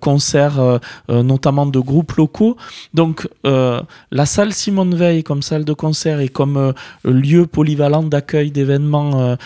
concerts 0.00 0.80
notamment 1.08 1.66
de 1.66 1.78
groupes 1.78 2.12
locaux. 2.12 2.56
Donc, 2.94 3.28
la 3.44 4.26
salle 4.26 4.52
Simone 4.52 4.94
Veil 4.94 5.22
comme 5.22 5.42
salle 5.42 5.64
de 5.64 5.72
concert 5.72 6.20
et 6.20 6.28
comme 6.28 6.74
lieu 7.04 7.46
polyvalent 7.46 8.02
d'accueil 8.02 8.50
d'événements 8.50 9.36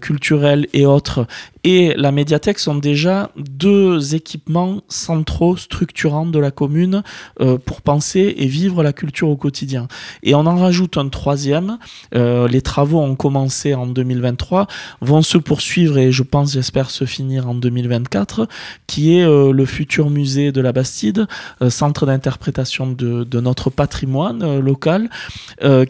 culturels 0.00 0.66
et 0.72 0.86
autres 0.86 1.26
et 1.64 1.94
la 1.96 2.12
médiathèque 2.12 2.58
sont 2.58 2.74
déjà 2.74 3.30
deux 3.36 4.14
équipements 4.14 4.82
centraux, 4.88 5.56
structurants 5.56 6.26
de 6.26 6.38
la 6.38 6.50
commune 6.50 7.02
euh, 7.40 7.56
pour 7.56 7.80
penser 7.80 8.34
et 8.36 8.46
vivre 8.46 8.82
la 8.82 8.92
culture 8.92 9.30
au 9.30 9.36
quotidien. 9.36 9.88
Et 10.22 10.34
on 10.34 10.46
en 10.46 10.56
rajoute 10.56 10.98
un 10.98 11.08
troisième. 11.08 11.78
Euh, 12.14 12.46
les 12.48 12.60
travaux 12.60 13.00
ont 13.00 13.16
commencé 13.16 13.72
en 13.72 13.86
2023, 13.86 14.66
vont 15.00 15.22
se 15.22 15.38
poursuivre 15.38 15.96
et 15.96 16.12
je 16.12 16.22
pense, 16.22 16.52
j'espère, 16.52 16.90
se 16.90 17.06
finir 17.06 17.48
en 17.48 17.54
2024, 17.54 18.46
qui 18.86 19.16
est 19.16 19.24
euh, 19.24 19.50
le 19.50 19.64
futur 19.64 20.10
musée 20.10 20.52
de 20.52 20.60
la 20.60 20.72
Bastide, 20.72 21.26
centre 21.70 22.04
d'interprétation 22.04 22.86
de, 22.90 23.24
de, 23.24 23.40
notre 23.40 23.70
patrimoine 23.70 24.58
local, 24.58 25.08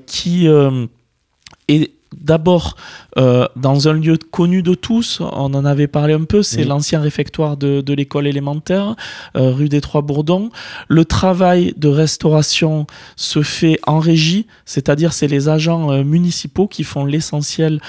qui 0.07 0.47
est 0.47 1.91
d'abord 2.21 2.77
euh, 3.17 3.47
dans 3.57 3.89
un 3.89 3.93
lieu 3.93 4.17
connu 4.31 4.63
de 4.63 4.75
tous, 4.75 5.21
on 5.21 5.55
en 5.55 5.65
avait 5.65 5.87
parlé 5.87 6.15
un 6.15 6.25
peu, 6.25 6.43
c'est 6.43 6.65
l'ancien 6.65 7.01
réfectoire 7.01 7.57
de, 7.57 7.95
l'école 7.95 8.27
élémentaire, 8.27 8.97
euh, 9.37 9.53
rue 9.53 9.69
des 9.69 9.81
Trois 9.81 10.03
Bourdons. 10.03 10.51
Le 10.89 11.05
travail 11.05 11.75
de 11.77 11.89
restauration 11.89 12.87
se 13.17 13.43
fait 13.43 13.79
en 13.87 14.01
régie, 14.01 14.47
c'est-à-dire 14.65 15.13
c'est 15.13 15.29
les 15.29 15.49
agents 15.49 15.93
euh, 15.93 16.03
municipaux 16.03 16.67
qui 16.67 16.83
font 16.83 17.05
l'essentiel 17.05 17.81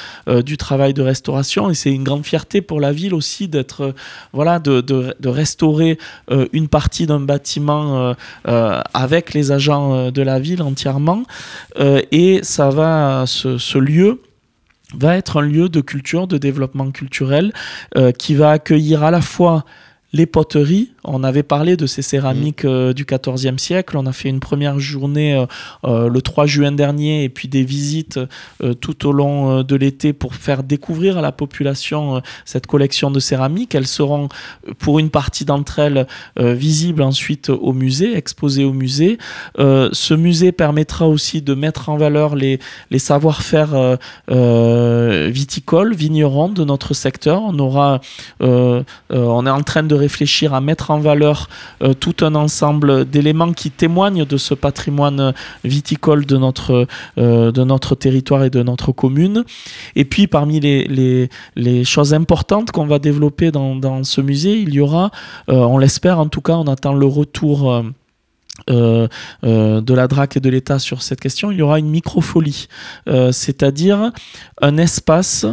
du 0.45 0.57
travail 0.57 0.93
de 0.93 1.01
restauration 1.01 1.69
et 1.69 1.73
c'est 1.73 1.91
une 1.91 2.03
grande 2.03 2.25
fierté 2.25 2.61
pour 2.61 2.79
la 2.79 2.91
ville 2.91 3.13
aussi 3.13 3.47
d'être, 3.47 3.93
voilà, 4.33 4.59
de, 4.59 4.81
de, 4.81 5.29
restaurer 5.29 5.97
une 6.53 6.67
partie 6.67 7.05
d'un 7.05 7.19
bâtiment 7.19 8.13
avec 8.45 9.33
les 9.33 9.51
agents 9.51 10.11
de 10.11 10.21
la 10.21 10.39
ville 10.39 10.61
entièrement. 10.61 11.23
et 11.79 12.39
ça 12.43 12.69
va, 12.69 13.25
ce, 13.27 13.57
ce 13.57 13.77
lieu, 13.77 14.14
va 14.93 15.15
être 15.15 15.37
un 15.37 15.41
lieu 15.41 15.69
de 15.69 15.81
culture, 15.81 16.27
de 16.27 16.37
développement 16.37 16.91
culturel, 16.91 17.53
euh, 17.97 18.11
qui 18.11 18.35
va 18.35 18.51
accueillir 18.51 19.03
à 19.03 19.11
la 19.11 19.21
fois 19.21 19.65
les 20.15 20.25
poteries. 20.25 20.91
On 21.03 21.25
avait 21.25 21.43
parlé 21.43 21.75
de 21.75 21.85
ces 21.85 22.01
céramiques 22.01 22.63
mm. 22.63 22.69
euh, 22.69 22.93
du 22.93 23.05
XIVe 23.05 23.57
siècle. 23.57 23.97
On 23.97 24.05
a 24.05 24.13
fait 24.13 24.29
une 24.29 24.39
première 24.39 24.79
journée 24.79 25.35
euh, 25.35 25.45
euh, 25.83 26.09
le 26.09 26.21
3 26.21 26.45
juin 26.45 26.71
dernier 26.71 27.25
et 27.25 27.29
puis 27.29 27.49
des 27.49 27.63
visites 27.63 28.19
tout 28.79 29.07
au 29.07 29.11
long 29.11 29.63
de 29.63 29.75
l'été 29.75 30.13
pour 30.13 30.35
faire 30.35 30.63
découvrir 30.63 31.17
à 31.17 31.21
la 31.21 31.33
population 31.33 32.21
cette 32.45 32.65
collection 32.65 33.11
de 33.11 33.19
céramiques. 33.19 33.75
Elles 33.75 33.87
seront 33.87 34.29
pour 34.79 34.99
une 34.99 35.09
partie 35.09 35.43
d'entre 35.43 35.79
elles 35.79 36.07
visibles 36.37 37.01
ensuite 37.01 37.49
au 37.49 37.73
musée, 37.73 38.15
exposées 38.15 38.63
au 38.63 38.71
musée. 38.71 39.17
ce 39.57 40.13
musée 40.13 40.51
permettra 40.51 41.07
aussi 41.07 41.41
de 41.41 41.53
mettre 41.53 41.89
en 41.89 41.97
valeur 41.97 42.35
les, 42.35 42.59
les 42.91 42.99
savoir-faire 42.99 43.97
viticoles, 44.27 45.93
vignerons 45.93 46.49
de 46.49 46.63
notre 46.63 46.93
secteur. 46.93 47.41
On 47.43 47.59
aura, 47.59 47.99
on 48.39 49.45
est 49.45 49.49
en 49.49 49.63
train 49.63 49.83
de 49.83 49.95
réfléchir 50.05 50.53
à 50.53 50.61
mettre 50.61 50.91
en 50.91 50.99
valeur 50.99 51.49
euh, 51.81 51.93
tout 51.93 52.17
un 52.21 52.35
ensemble 52.35 53.05
d'éléments 53.05 53.53
qui 53.53 53.71
témoignent 53.71 54.25
de 54.25 54.37
ce 54.37 54.53
patrimoine 54.53 55.33
viticole 55.63 56.25
de 56.27 56.37
notre, 56.37 56.87
euh, 57.17 57.51
de 57.51 57.63
notre 57.63 57.95
territoire 57.95 58.43
et 58.43 58.51
de 58.51 58.61
notre 58.61 58.91
commune. 58.91 59.43
Et 59.95 60.05
puis 60.05 60.27
parmi 60.27 60.59
les, 60.59 61.29
les, 61.55 61.83
choses 61.83 62.13
importantes 62.13 62.71
qu'on 62.71 62.85
va 62.85 62.99
développer 62.99 63.51
dans, 63.51 64.03
ce 64.03 64.21
musée, 64.21 64.59
il 64.59 64.73
y 64.73 64.79
aura, 64.79 65.09
euh, 65.49 65.55
on 65.55 65.77
l'espère 65.79 66.19
en 66.19 66.27
tout 66.27 66.41
cas, 66.41 66.53
on 66.53 66.67
attend 66.67 66.93
le 66.93 67.07
retour. 67.07 67.83
de 68.67 69.93
la 70.01 70.07
DRAC 70.07 70.37
et 70.37 70.39
de 70.39 70.49
l'État 70.49 70.79
sur 70.79 71.01
cette 71.01 71.19
question, 71.19 71.51
il 71.51 71.57
y 71.57 71.61
aura 71.61 71.77
une 71.77 71.89
microfolie, 71.89 72.67
c'est-à-dire 73.31 74.11
un 74.61 74.77
espace 74.77 75.45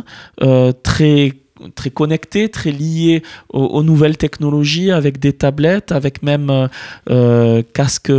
très 0.83 1.42
très 1.75 1.91
connecté, 1.91 2.49
très 2.49 2.71
lié 2.71 3.23
aux, 3.51 3.83
nouvelles 3.83 4.17
technologies, 4.17 4.91
avec 4.91 5.19
des 5.19 5.33
tablettes, 5.33 5.93
avec 5.93 6.23
même 6.23 6.51
euh, 6.51 6.69
euh 7.11 7.63
casques 7.75 8.13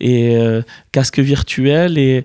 et 0.00 0.36
euh, 0.36 0.62
casques 0.92 1.18
virtuels 1.18 1.98
et, 1.98 2.24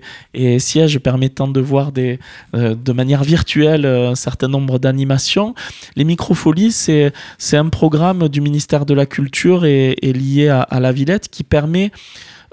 sièges 0.58 0.98
permettant 0.98 1.48
de 1.48 1.60
voir 1.60 1.92
des, 1.92 2.18
euh, 2.54 2.74
de 2.74 2.92
manière 2.92 3.24
virtuelle 3.24 3.86
un 3.86 4.14
certain 4.14 4.48
nombre 4.48 4.78
d'animations. 4.78 5.54
Les 5.96 6.04
microfolies, 6.04 6.72
c'est 6.72 7.12
c'est 7.38 7.56
un 7.56 7.68
programme 7.68 8.28
du 8.28 8.40
ministère 8.40 8.86
de 8.86 8.94
la 8.94 9.06
Culture 9.06 9.64
et, 9.64 9.96
lié 10.02 10.48
à 10.48 10.80
la 10.80 10.92
Villette 10.92 11.28
qui 11.28 11.44
permet 11.44 11.90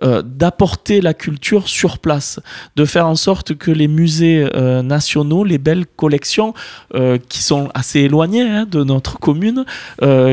euh, 0.01 0.21
d'apporter 0.21 1.01
la 1.01 1.13
culture 1.13 1.67
sur 1.67 1.97
place, 1.97 2.39
de 2.77 2.85
faire 2.85 3.05
en 3.05 3.15
sorte 3.15 3.55
que 3.55 3.69
les 3.69 3.89
musées 3.89 4.47
euh, 4.55 4.81
nationaux, 4.81 5.43
les 5.43 5.57
belles 5.57 5.85
collections 5.85 6.53
euh, 6.95 7.17
qui 7.17 7.43
sont 7.43 7.69
assez 7.73 7.99
éloignées 8.01 8.43
hein, 8.43 8.65
de 8.65 8.85
notre 8.85 9.19
commune, 9.19 9.65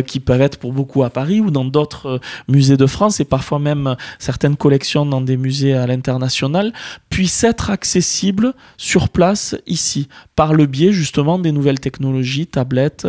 qui 0.07 0.21
peuvent 0.21 0.41
être 0.41 0.59
pour 0.59 0.73
beaucoup 0.73 1.03
à 1.03 1.11
Paris 1.11 1.41
ou 1.41 1.51
dans 1.51 1.65
d'autres 1.65 2.21
musées 2.49 2.77
de 2.77 2.87
France 2.87 3.19
et 3.21 3.25
parfois 3.25 3.59
même 3.59 3.97
certaines 4.19 4.57
collections 4.57 5.05
dans 5.05 5.21
des 5.21 5.37
musées 5.37 5.75
à 5.75 5.87
l'international, 5.87 6.73
puissent 7.11 7.45
être 7.45 7.71
accessibles 7.71 8.55
sur 8.77 9.09
place 9.09 9.57
ici, 9.67 10.09
par 10.37 10.55
le 10.55 10.67
biais 10.67 10.93
justement 10.93 11.39
des 11.39 11.53
nouvelles 11.53 11.81
technologies, 11.81 12.47
tablettes, 12.47 13.07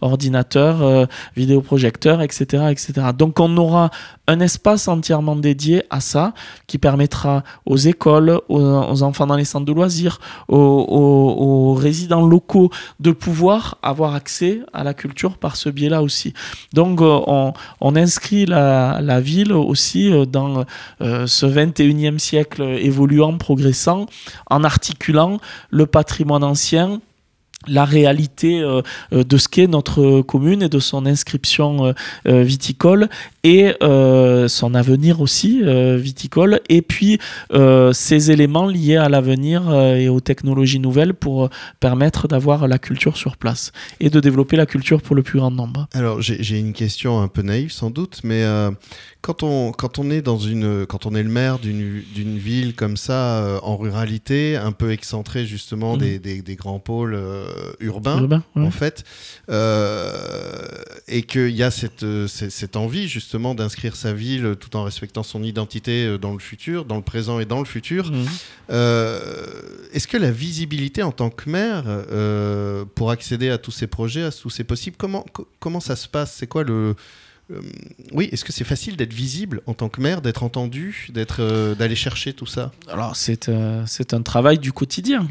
ordinateurs, 0.00 1.08
vidéoprojecteurs, 1.36 2.22
etc., 2.22 2.64
etc. 2.70 3.08
Donc 3.16 3.38
on 3.40 3.56
aura 3.56 3.90
un 4.26 4.40
espace 4.40 4.88
entièrement 4.88 5.36
dédié 5.36 5.84
à 5.92 6.00
ça, 6.00 6.34
qui 6.66 6.78
permettra 6.78 7.44
aux 7.66 7.76
écoles, 7.76 8.40
aux, 8.48 9.02
enfants 9.02 9.26
dans 9.26 9.36
les 9.36 9.44
centres 9.44 9.66
de 9.66 9.72
loisirs, 9.72 10.18
aux, 10.48 11.74
résidents 11.78 12.26
locaux 12.26 12.70
de 12.98 13.12
pouvoir 13.12 13.78
avoir 13.82 14.14
accès 14.14 14.60
à 14.72 14.82
la 14.82 14.94
culture 14.94 15.38
par 15.38 15.56
ce 15.56 15.68
biais-là 15.68 16.02
aussi. 16.02 16.34
Donc 16.72 17.00
on, 17.00 17.52
inscrit 17.96 18.46
la, 18.46 19.20
ville 19.20 19.52
aussi 19.52 20.10
dans 20.26 20.64
ce 21.00 21.46
21e 21.46 22.18
siècle 22.18 22.62
évoluant, 22.62 23.36
progressant, 23.36 24.06
en 24.50 24.64
articulant 24.64 25.38
le 25.70 25.86
patrimoine 25.86 26.44
ancien 26.44 27.00
la 27.66 27.84
réalité 27.84 28.60
euh, 28.60 28.82
euh, 29.12 29.24
de 29.24 29.36
ce 29.36 29.48
qu'est 29.48 29.66
notre 29.66 30.22
commune 30.22 30.62
et 30.62 30.68
de 30.68 30.78
son 30.78 31.06
inscription 31.06 31.94
euh, 32.26 32.42
viticole 32.42 33.08
et 33.44 33.72
son 33.80 34.74
avenir 34.74 35.20
aussi 35.20 35.62
viticole 35.96 36.60
et 36.68 36.82
puis 36.82 37.18
ces 37.92 38.30
éléments 38.30 38.66
liés 38.66 38.96
à 38.96 39.08
l'avenir 39.08 39.72
et 39.74 40.08
aux 40.08 40.20
technologies 40.20 40.80
nouvelles 40.80 41.14
pour 41.14 41.50
permettre 41.80 42.28
d'avoir 42.28 42.68
la 42.68 42.78
culture 42.78 43.16
sur 43.16 43.36
place 43.36 43.72
et 44.00 44.10
de 44.10 44.20
développer 44.20 44.56
la 44.56 44.66
culture 44.66 45.02
pour 45.02 45.16
le 45.16 45.22
plus 45.22 45.38
grand 45.38 45.50
nombre. 45.50 45.88
Alors 45.92 46.20
j'ai 46.20 46.58
une 46.58 46.72
question 46.72 47.20
un 47.20 47.28
peu 47.28 47.42
naïve 47.42 47.72
sans 47.72 47.90
doute 47.90 48.20
mais 48.24 48.44
quand 49.22 49.44
on, 49.44 49.70
quand 49.70 50.00
on 50.00 50.10
est 50.10 50.20
dans 50.20 50.36
une, 50.36 50.84
quand 50.84 51.06
on 51.06 51.14
est 51.14 51.22
le 51.22 51.28
maire 51.30 51.60
d'une 51.60 52.38
ville 52.38 52.74
comme 52.74 52.96
ça, 52.96 53.38
euh, 53.38 53.60
en 53.62 53.76
ruralité, 53.76 54.56
un 54.56 54.72
peu 54.72 54.90
excentré 54.90 55.46
justement 55.46 55.96
des, 55.96 56.18
mhm. 56.18 56.42
des, 56.42 56.56
grands 56.56 56.80
pôles 56.80 57.14
euh, 57.14 57.46
urbains, 57.78 58.42
en 58.56 58.70
fait, 58.72 59.04
euh, 59.48 60.66
et 61.06 61.22
qu'il 61.22 61.50
y 61.50 61.62
a 61.62 61.70
cette, 61.70 62.04
cette, 62.26 62.76
envie 62.76 63.06
justement 63.06 63.31
d'inscrire 63.54 63.96
sa 63.96 64.12
ville 64.12 64.56
tout 64.58 64.76
en 64.76 64.84
respectant 64.84 65.22
son 65.22 65.42
identité 65.42 66.18
dans 66.18 66.32
le 66.32 66.38
futur, 66.38 66.84
dans 66.84 66.96
le 66.96 67.02
présent 67.02 67.40
et 67.40 67.44
dans 67.44 67.58
le 67.58 67.64
futur, 67.64 68.10
mhm. 68.10 68.26
est-ce 69.92 70.06
que 70.06 70.16
la 70.16 70.30
visibilité 70.30 71.02
en 71.02 71.12
tant 71.12 71.30
que 71.30 71.48
maire 71.48 71.84
pour 72.94 73.10
accéder 73.10 73.50
à 73.50 73.58
tous 73.58 73.70
ces 73.70 73.86
projets, 73.86 74.24
à 74.24 74.30
tous 74.30 74.50
ces 74.50 74.64
possibles, 74.64 74.96
comment, 74.98 75.24
comment 75.58 75.80
ça 75.80 75.96
se 75.96 76.08
passe? 76.08 76.34
C'est 76.36 76.46
quoi 76.46 76.64
le 76.64 76.82
euh, 76.82 76.94
oui, 78.12 78.28
est-ce 78.32 78.44
que 78.44 78.52
c'est 78.52 78.64
facile 78.64 78.96
d'être 78.96 79.12
visible 79.12 79.62
en 79.66 79.74
tant 79.74 79.88
que 79.88 80.00
maire, 80.00 80.22
d'être 80.22 80.42
entendu, 80.42 81.08
d'être, 81.12 81.36
euh, 81.40 81.74
d'aller 81.74 81.94
chercher 81.94 82.32
tout 82.32 82.46
ça? 82.46 82.72
Alors 82.88 83.16
c'est 83.16 83.48
euh, 83.48 83.82
c'est 83.86 84.14
un 84.14 84.22
travail 84.22 84.58
du 84.58 84.72
quotidien. 84.72 85.26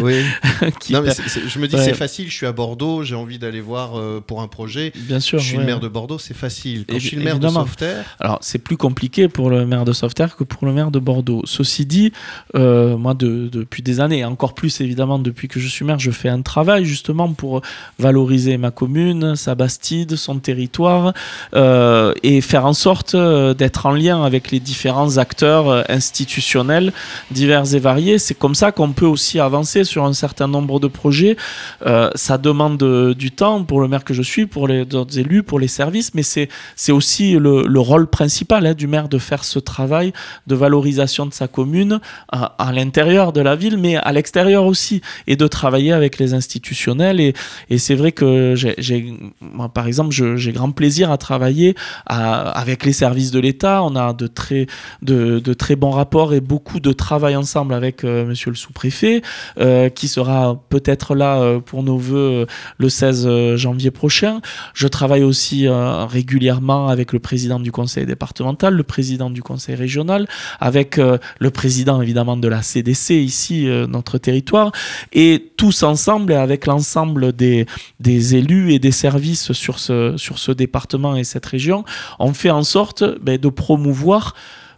Oui. 0.00 0.22
non, 0.90 1.02
mais 1.02 1.12
je 1.12 1.58
me 1.58 1.66
dis 1.66 1.76
c'est 1.78 1.94
facile. 1.94 2.30
Je 2.30 2.34
suis 2.34 2.46
à 2.46 2.52
Bordeaux, 2.52 3.02
j'ai 3.02 3.14
envie 3.14 3.38
d'aller 3.38 3.60
voir 3.60 4.00
pour 4.22 4.42
un 4.42 4.48
projet. 4.48 4.92
Bien 4.96 5.20
sûr. 5.20 5.38
Je 5.38 5.44
suis 5.44 5.56
le 5.58 5.64
maire 5.64 5.80
de 5.80 5.88
Bordeaux, 5.88 6.18
c'est 6.18 6.34
facile. 6.34 6.84
Quand 6.88 6.98
je 6.98 7.06
suis 7.06 7.16
le 7.16 7.24
maire 7.24 7.38
de 7.38 7.48
Sauveterre. 7.48 8.16
Alors 8.20 8.38
c'est 8.40 8.58
plus 8.58 8.76
compliqué 8.76 9.28
pour 9.28 9.50
le 9.50 9.66
maire 9.66 9.84
de 9.84 9.92
Sauveterre 9.92 10.36
que 10.36 10.44
pour 10.44 10.66
le 10.66 10.72
maire 10.72 10.90
de 10.90 10.98
Bordeaux. 10.98 11.42
Ceci 11.44 11.86
dit, 11.86 12.12
moi 12.54 13.14
de, 13.14 13.48
depuis 13.48 13.82
des 13.82 14.00
années, 14.00 14.24
encore 14.24 14.54
plus 14.54 14.80
évidemment 14.80 15.18
depuis 15.18 15.48
que 15.48 15.60
je 15.60 15.68
suis 15.68 15.84
maire, 15.84 15.98
je 15.98 16.10
fais 16.10 16.28
un 16.28 16.42
travail 16.42 16.84
justement 16.84 17.32
pour 17.32 17.62
valoriser 17.98 18.56
ma 18.58 18.70
commune, 18.70 19.36
sa 19.36 19.54
bastide, 19.54 20.16
son 20.16 20.38
territoire. 20.38 21.12
Euh, 21.54 21.63
et 22.22 22.40
faire 22.40 22.66
en 22.66 22.72
sorte 22.72 23.14
euh, 23.14 23.54
d'être 23.54 23.86
en 23.86 23.92
lien 23.92 24.24
avec 24.24 24.50
les 24.50 24.60
différents 24.60 25.18
acteurs 25.18 25.68
euh, 25.68 25.82
institutionnels 25.88 26.92
divers 27.30 27.74
et 27.74 27.78
variés. 27.78 28.18
C'est 28.18 28.34
comme 28.34 28.54
ça 28.54 28.72
qu'on 28.72 28.92
peut 28.92 29.06
aussi 29.06 29.38
avancer 29.38 29.84
sur 29.84 30.04
un 30.04 30.12
certain 30.12 30.48
nombre 30.48 30.80
de 30.80 30.88
projets. 30.88 31.36
ça 32.14 32.38
demande 32.38 32.82
du 33.14 33.30
temps 33.30 33.64
pour 33.64 33.80
le 33.80 33.88
maire 33.88 34.04
que 34.04 34.14
je 34.14 34.22
suis, 34.22 34.46
pour 34.46 34.68
les 34.68 34.82
autres 34.94 35.18
élus, 35.18 35.42
pour 35.42 35.58
les 35.58 35.68
services, 35.68 36.14
mais 36.14 36.22
c'est 36.22 36.48
aussi 36.92 37.32
le, 37.32 37.80
rôle 37.80 38.06
principal 38.06 38.66
hein, 38.66 38.74
du 38.74 38.86
maire 38.86 39.08
de 39.08 39.18
faire 39.18 39.44
ce 39.44 39.58
travail 39.58 40.12
de 40.46 40.54
valorisation 40.54 41.26
de 41.26 41.34
sa 41.34 41.48
commune 41.48 42.00
à, 42.32 42.72
l'intérieur 42.72 43.32
de 43.32 43.40
la 43.40 43.56
ville, 43.56 43.76
mais 43.76 43.96
à 43.96 44.12
l'extérieur 44.12 44.64
aussi, 44.64 45.02
et 45.26 45.36
de 45.36 45.46
travailler 45.46 45.92
avec 45.92 46.18
les 46.18 46.34
institutionnels. 46.34 47.20
Et, 47.20 47.34
et 47.70 47.78
c'est 47.78 47.94
vrai 47.94 48.12
que 48.12 48.54
j'ai, 48.54 49.14
par 49.74 49.86
exemple, 49.86 50.12
j'ai 50.12 50.52
grand 50.52 50.70
plaisir 50.70 51.10
à 51.10 51.18
travailler 51.18 51.43
avec 52.06 52.84
les 52.84 52.92
services 52.92 53.30
de 53.30 53.40
l'État. 53.40 53.82
On 53.82 53.96
a 53.96 54.12
de 54.12 54.26
très, 54.26 54.66
de, 55.02 55.40
très 55.54 55.76
bons 55.76 55.90
rapports 55.90 56.34
et 56.34 56.40
beaucoup 56.40 56.80
de 56.80 56.92
travail 56.92 57.36
ensemble 57.36 57.74
avec 57.74 58.04
euh, 58.04 58.24
monsieur 58.24 58.50
le 58.50 58.56
sous-préfet, 58.56 59.22
euh, 59.58 59.88
qui 59.88 60.08
sera 60.08 60.60
peut-être 60.68 61.14
là 61.14 61.38
euh, 61.38 61.60
pour 61.60 61.82
nos 61.82 61.98
voeux 61.98 62.46
le 62.78 62.88
16 62.88 63.56
janvier 63.56 63.90
prochain. 63.90 64.40
Je 64.74 64.88
travaille 64.88 65.22
aussi 65.22 65.66
régulièrement 65.68 66.88
avec 66.88 67.12
le 67.12 67.18
président 67.18 67.60
du 67.60 67.72
conseil 67.72 68.06
départemental, 68.06 68.74
le 68.74 68.82
président 68.82 69.30
du 69.30 69.42
conseil 69.42 69.74
régional, 69.74 70.26
avec 70.60 70.96
le 70.96 71.50
président 71.50 72.00
évidemment 72.02 72.36
de 72.36 72.48
la 72.48 72.62
CDC 72.62 73.14
ici, 73.14 73.66
notre 73.88 74.18
territoire, 74.18 74.72
et 75.12 75.52
tous 75.64 75.82
ensemble 75.82 76.32
et 76.32 76.36
avec 76.36 76.66
l'ensemble 76.66 77.32
des, 77.32 77.64
élus 78.06 78.74
et 78.74 78.78
des 78.78 78.92
services 78.92 79.52
sur 79.52 79.78
ce, 79.78 80.14
sur 80.18 80.38
ce 80.38 80.52
département 80.52 81.16
et 81.16 81.24
cette 81.24 81.46
région, 81.46 81.86
on 82.18 82.34
fait 82.34 82.50
en 82.50 82.62
sorte 82.62 83.02
ben, 83.22 83.38
de 83.38 83.48
promouvoir 83.48 84.34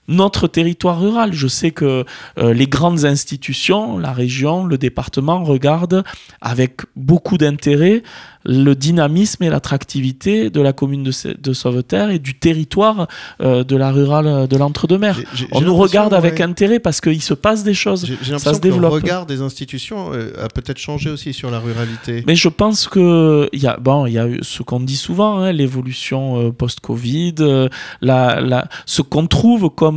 notre 0.09 0.49
territoire 0.49 1.01
rural. 1.01 1.33
Je 1.33 1.49
sais 1.49 1.71
que 1.71 2.05
euh, 2.39 2.55
les 2.55 2.67
grandes 2.67 3.05
institutions, 3.05 3.99
la 3.99 4.13
région, 4.13 4.65
le 4.65 4.79
département 4.79 5.43
regardent 5.43 6.05
avec 6.41 6.83
beaucoup 6.95 7.39
d'intérêt 7.39 8.03
le 8.47 8.75
dynamisme 8.75 9.43
et 9.43 9.51
l'attractivité 9.51 10.51
de 10.51 10.61
la 10.61 10.73
commune 10.73 11.03
de, 11.03 11.13
de 11.37 11.53
Sauveterre 11.53 12.11
et 12.11 12.19
du 12.19 12.35
territoire 12.39 13.09
euh, 13.41 13.65
de 13.65 13.77
la 13.77 13.91
rurale 13.91 14.47
de 14.47 14.57
l'entre-deux-mer. 14.57 15.21
On 15.53 15.61
nous 15.61 15.75
regarde 15.75 16.15
avec 16.15 16.41
intérêt 16.41 16.79
parce 16.79 17.01
qu'il 17.01 17.23
se 17.23 17.35
passe 17.35 17.65
des 17.65 17.75
choses. 17.75 18.07
ça 18.39 18.55
se 18.55 18.61
développe. 18.61 18.83
le 18.83 18.89
regard 18.89 19.27
des 19.27 19.41
institutions 19.43 20.13
euh, 20.13 20.33
a 20.41 20.49
peut-être 20.49 20.79
changé 20.79 21.11
aussi 21.11 21.33
sur 21.33 21.51
la 21.51 21.59
ruralité. 21.59 22.23
Mais 22.27 22.37
je 22.37 22.49
pense 22.49 22.87
que 22.87 23.49
il 23.53 23.61
y 23.61 23.67
a 23.67 23.77
bon, 23.79 24.07
il 24.07 24.13
y 24.13 24.19
a 24.19 24.29
ce 24.43 24.63
qu'on 24.63 24.81
dit 24.81 24.97
souvent, 24.97 25.41
hein, 25.41 25.53
l'évolution 25.53 26.41
euh, 26.41 26.53
post-Covid, 26.53 27.35
la, 28.01 28.41
la, 28.41 28.69
ce 28.85 29.03
qu'on 29.03 29.27
trouve 29.27 29.71
comme 29.71 29.96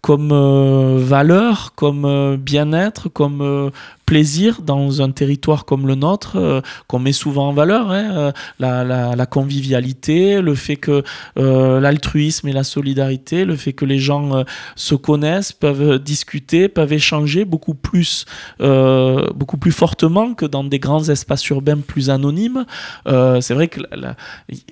comme 0.00 0.98
valeur, 0.98 1.72
comme 1.74 2.36
bien-être, 2.36 3.08
comme 3.08 3.70
plaisir 4.06 4.62
dans 4.62 5.02
un 5.02 5.10
territoire 5.10 5.64
comme 5.64 5.86
le 5.86 5.96
nôtre, 5.96 6.36
euh, 6.36 6.60
qu'on 6.86 7.00
met 7.00 7.12
souvent 7.12 7.48
en 7.48 7.52
valeur, 7.52 7.90
hein, 7.90 8.32
euh, 8.60 9.14
la, 9.16 9.26
convivialité, 9.26 10.40
le 10.40 10.54
fait 10.54 10.76
que 10.76 11.02
euh, 11.38 11.80
l'altruisme 11.80 12.46
et 12.46 12.52
la 12.52 12.62
solidarité, 12.62 13.44
le 13.44 13.56
fait 13.56 13.72
que 13.72 13.84
les 13.84 13.98
gens 13.98 14.44
se 14.76 14.94
connaissent, 14.94 15.52
peuvent 15.52 15.98
discuter, 15.98 16.68
peuvent 16.68 16.92
échanger 16.92 17.44
beaucoup 17.44 17.74
plus, 17.74 18.24
beaucoup 18.60 19.56
plus 19.56 19.72
fortement 19.72 20.34
que 20.34 20.46
dans 20.46 20.62
des 20.62 20.78
grands 20.78 21.08
espaces 21.08 21.48
urbains 21.48 21.78
plus 21.78 22.08
anonymes. 22.08 22.64
C'est 23.06 23.54
vrai 23.54 23.66
que 23.66 23.80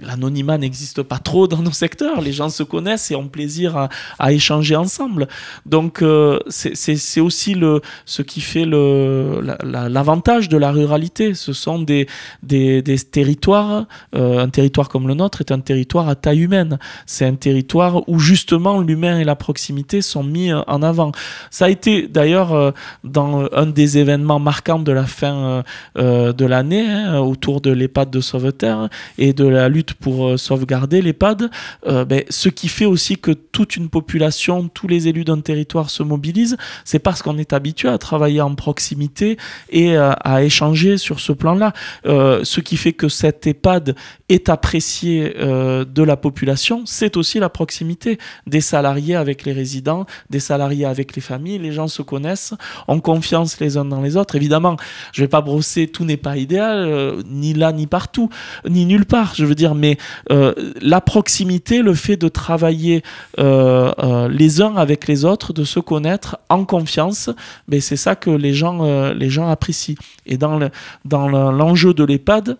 l'anonymat 0.01 0.59
n'existe 0.59 1.03
pas 1.03 1.19
trop 1.19 1.49
dans 1.49 1.63
nos 1.63 1.73
secteurs, 1.73 2.21
les 2.21 2.33
gens 2.33 2.49
se 2.49 2.63
connaissent 2.63 3.11
et 3.11 3.17
ont 3.17 3.29
plaisir 3.29 3.77
à, 3.77 3.89
à 4.21 4.33
échanger 4.33 4.77
ensemble. 4.77 5.27
Donc 5.67 6.05
c'est 6.49 7.21
aussi 7.21 7.55
le, 7.55 7.81
ce 8.05 8.23
qui 8.23 8.41
fait 8.41 8.65
le 8.65 9.24
l'avantage 9.65 10.49
de 10.49 10.57
la 10.57 10.71
ruralité. 10.71 11.35
Ce 11.35 11.53
sont 11.53 11.81
des, 11.81 12.07
des, 12.43 12.83
territoires, 13.11 13.87
euh, 14.15 14.39
un 14.39 14.49
territoire 14.49 14.89
comme 14.89 15.09
le 15.09 15.15
nôtre 15.15 15.41
est 15.41 15.53
un 15.53 15.61
territoire 15.61 16.09
à 16.09 16.15
taille 16.15 16.41
humaine. 16.41 16.79
C'est 17.07 17.27
un 17.27 17.35
territoire 17.35 18.09
où 18.09 18.19
justement 18.19 18.81
l'humain 18.81 19.19
et 19.19 19.25
la 19.25 19.37
proximité 19.37 20.03
sont 20.03 20.23
mis 20.23 20.53
euh, 20.53 20.61
en 20.67 20.83
avant. 20.83 21.13
Ça 21.51 21.67
a 21.67 21.69
été 21.69 22.09
d'ailleurs 22.09 22.53
euh, 22.53 22.71
dans 23.03 23.49
un 23.53 23.67
des 23.67 23.99
événements 23.99 24.39
marquants 24.39 24.79
de 24.79 24.93
la 24.93 25.07
fin 25.07 25.63
de 25.97 26.45
l'année 26.45 26.87
hein, 26.87 27.19
autour 27.19 27.61
de 27.61 27.71
l'EHPAD 27.71 28.11
de 28.11 28.21
Sauveterre 28.21 28.89
et 29.19 29.33
de 29.33 29.47
la 29.47 29.69
lutte 29.69 29.95
pour 29.95 30.39
sauvegarder 30.39 31.03
l'EHPAD. 31.03 31.51
Ben, 31.87 32.23
ce 32.29 32.49
qui 32.49 32.69
fait 32.69 32.85
aussi 32.85 33.17
que 33.17 33.31
toute 33.31 33.77
une 33.77 33.89
population, 33.89 34.69
tous 34.69 34.89
les 34.89 35.09
élus 35.09 35.25
d'un 35.25 35.41
territoire 35.41 35.91
se 35.91 36.03
mobilisent, 36.03 36.57
c'est 36.85 36.99
parce 36.99 37.23
qu'on 37.23 37.39
est 37.39 37.53
habitué 37.53 37.89
à 37.89 37.99
travailler 37.99 38.41
en 38.41 38.55
proximité 38.55 39.14
et 39.23 39.97
euh, 39.97 40.13
à 40.23 40.43
échanger 40.43 40.99
sur 40.99 41.21
ce 41.21 41.33
plan-là. 41.33 41.73
Euh, 42.07 42.41
ce 42.45 42.61
qui 42.61 42.77
fait 42.77 42.93
que 42.93 43.09
cette 43.09 43.47
EHPAD 43.47 43.95
est 44.29 44.49
apprécié 44.49 45.35
euh, 45.39 45.85
de 45.85 46.03
la 46.03 46.17
population, 46.17 46.83
c'est 46.87 47.17
aussi 47.17 47.39
la 47.39 47.49
proximité 47.49 48.19
des 48.47 48.61
salariés 48.61 49.17
avec 49.17 49.45
les 49.45 49.53
résidents, 49.53 50.07
des 50.31 50.41
salariés 50.41 50.87
avec 50.87 51.15
les 51.15 51.23
familles. 51.23 51.59
Les 51.59 51.73
gens 51.73 51.89
se 51.89 52.03
connaissent, 52.03 52.55
ont 52.89 53.01
confiance 53.01 53.61
les 53.61 53.77
uns 53.77 53.85
dans 53.85 54.01
les 54.01 54.17
autres. 54.17 54.37
Évidemment, 54.37 54.77
je 55.13 55.21
ne 55.21 55.27
vais 55.27 55.31
pas 55.31 55.41
brosser, 55.41 55.89
tout 55.89 56.05
n'est 56.05 56.17
pas 56.17 56.37
idéal, 56.37 57.23
ni 57.27 57.55
là, 57.55 57.73
ni 57.73 57.87
partout, 57.87 58.31
ni 58.69 58.87
nulle 58.87 59.05
part, 59.05 59.35
je 59.37 59.45
veux 59.45 59.55
dire, 59.55 59.75
mais 59.75 59.99
la 60.29 61.01
proximité, 61.01 61.83
le 61.83 61.95
fait 61.95 62.17
de 62.17 62.29
travailler 62.29 63.03
les 63.39 64.61
uns 64.61 64.77
avec 64.77 65.07
les 65.07 65.25
autres, 65.25 65.53
de 65.53 65.65
se 65.65 65.81
connaître 65.81 66.39
en 66.49 66.65
confiance, 66.65 67.31
ben, 67.69 67.81
c'est 67.81 67.97
ça 67.97 68.17
que 68.17 68.31
les 68.31 68.55
gens 68.55 68.81
les 69.13 69.31
gens 69.31 69.49
apprécient. 69.49 69.97
Et 70.27 70.39
dans 70.39 70.59
l'enjeu 71.05 71.93
de 71.93 72.05
l'EHPAD, 72.05 72.57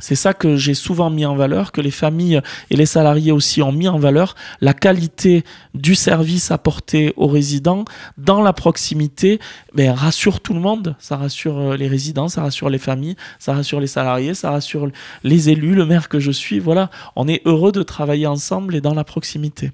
c'est 0.00 0.14
ça 0.14 0.32
que 0.32 0.56
j'ai 0.56 0.74
souvent 0.74 1.10
mis 1.10 1.26
en 1.26 1.34
valeur, 1.34 1.72
que 1.72 1.80
les 1.80 1.90
familles 1.90 2.40
et 2.70 2.76
les 2.76 2.86
salariés 2.86 3.32
aussi 3.32 3.62
ont 3.62 3.72
mis 3.72 3.88
en 3.88 3.98
valeur, 3.98 4.36
la 4.60 4.72
qualité 4.72 5.44
du 5.74 5.94
service 5.94 6.50
apporté 6.50 7.12
aux 7.16 7.26
résidents 7.26 7.84
dans 8.16 8.40
la 8.40 8.52
proximité, 8.52 9.40
ben, 9.74 9.90
rassure 9.90 10.40
tout 10.40 10.54
le 10.54 10.60
monde, 10.60 10.94
ça 11.00 11.16
rassure 11.16 11.58
euh, 11.58 11.76
les 11.76 11.88
résidents, 11.88 12.28
ça 12.28 12.42
rassure 12.42 12.70
les 12.70 12.78
familles, 12.78 13.16
ça 13.38 13.54
rassure 13.54 13.80
les 13.80 13.88
salariés, 13.88 14.34
ça 14.34 14.50
rassure 14.52 14.88
les 15.24 15.50
élus, 15.50 15.74
le 15.74 15.84
maire 15.84 16.08
que 16.08 16.20
je 16.20 16.30
suis, 16.30 16.60
voilà, 16.60 16.90
on 17.16 17.26
est 17.26 17.42
heureux 17.44 17.72
de 17.72 17.82
travailler 17.82 18.26
ensemble 18.26 18.76
et 18.76 18.80
dans 18.80 18.94
la 18.94 19.04
proximité. 19.04 19.72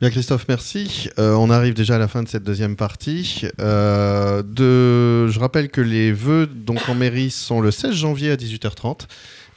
Bien 0.00 0.10
Christophe, 0.10 0.46
merci. 0.48 1.08
Euh, 1.20 1.34
on 1.34 1.50
arrive 1.50 1.74
déjà 1.74 1.94
à 1.94 1.98
la 1.98 2.08
fin 2.08 2.24
de 2.24 2.28
cette 2.28 2.42
deuxième 2.42 2.74
partie. 2.74 3.46
Euh. 3.60 4.42
Je 4.56 5.38
rappelle 5.38 5.68
que 5.68 5.80
les 5.80 6.12
vœux 6.12 6.46
donc 6.46 6.88
en 6.88 6.94
mairie 6.96 7.30
sont 7.30 7.60
le 7.60 7.70
16 7.70 7.92
janvier 7.92 8.32
à 8.32 8.36
18h30. 8.36 9.06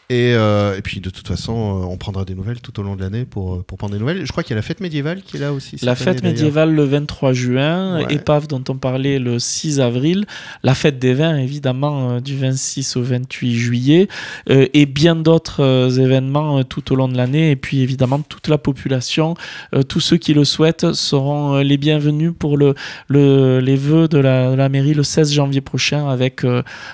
Euh, 0.10 0.78
et, 0.78 0.82
puis 0.82 1.02
de 1.02 1.10
toute 1.10 1.28
façon, 1.28 1.54
euh, 1.54 1.86
on 1.86 1.98
prendra 1.98 2.24
des 2.24 2.34
nouvelles 2.34 2.62
tout 2.62 2.80
au 2.80 2.84
long 2.84 2.96
de 2.96 3.02
l'année 3.02 3.26
pour, 3.26 3.56
euh, 3.56 3.64
pour 3.68 3.78
prendre 3.78 3.94
des 3.94 4.00
nouvelles. 4.00 4.26
Je 4.26 4.32
crois 4.32 4.42
qu'il 4.42 4.52
y 4.52 4.54
a 4.54 4.56
la 4.56 4.62
fête 4.62 4.80
médiévale 4.80 5.22
qui 5.22 5.36
est 5.36 5.40
là 5.42 5.52
aussi. 5.52 5.76
La 5.82 5.96
fête 5.96 6.24
médiévale 6.24 6.74
le 6.74 6.86
23 6.86 7.34
juin, 7.34 8.08
épave 8.08 8.48
dont 8.48 8.64
on 8.70 8.76
parlait 8.76 9.20
le 9.20 9.38
6 9.38 9.82
avril, 9.82 10.26
la 10.64 10.76
fête 10.76 10.98
des 10.98 11.14
vins 11.14 11.36
évidemment 11.38 12.22
du 12.22 12.38
26 12.38 12.96
au 12.96 13.04
28 13.04 13.54
juillet, 13.54 14.08
et 14.50 14.86
bien 14.86 15.16
d'autres 15.16 16.00
événements 16.00 16.64
tout 16.64 16.94
au 16.94 16.96
long 16.96 17.10
de 17.10 17.18
l'année. 17.18 17.52
Et 17.52 17.56
puis 17.58 17.82
évidemment, 17.82 18.20
toute 18.20 18.48
la 18.48 18.58
population, 18.58 19.36
tous 19.90 20.00
ceux 20.00 20.18
qui 20.18 20.34
le 20.34 20.46
souhaitent 20.46 20.94
seront 20.94 21.58
les 21.58 21.78
bienvenus 21.78 22.32
pour 22.38 22.58
le, 22.58 22.76
le 23.10 23.60
les 23.60 23.76
vœux 23.76 24.08
de 24.08 24.20
la, 24.20 24.52
de 24.52 24.56
la, 24.56 24.70
mairie 24.70 24.94
le 24.94 25.04
16 25.04 25.34
janvier 25.34 25.62
prochain 25.62 26.08
avec 26.08 26.46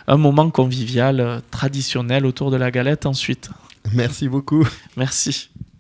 un 0.08 0.18
moment 0.18 0.50
convivial 0.50 1.42
traditionnel 1.52 2.26
autour 2.26 2.50
de 2.50 2.58
la 2.58 2.72
galette 2.72 3.03
ensuite. 3.06 3.50
Merci 3.94 4.28
beaucoup. 4.28 4.68
Merci. 4.98 5.50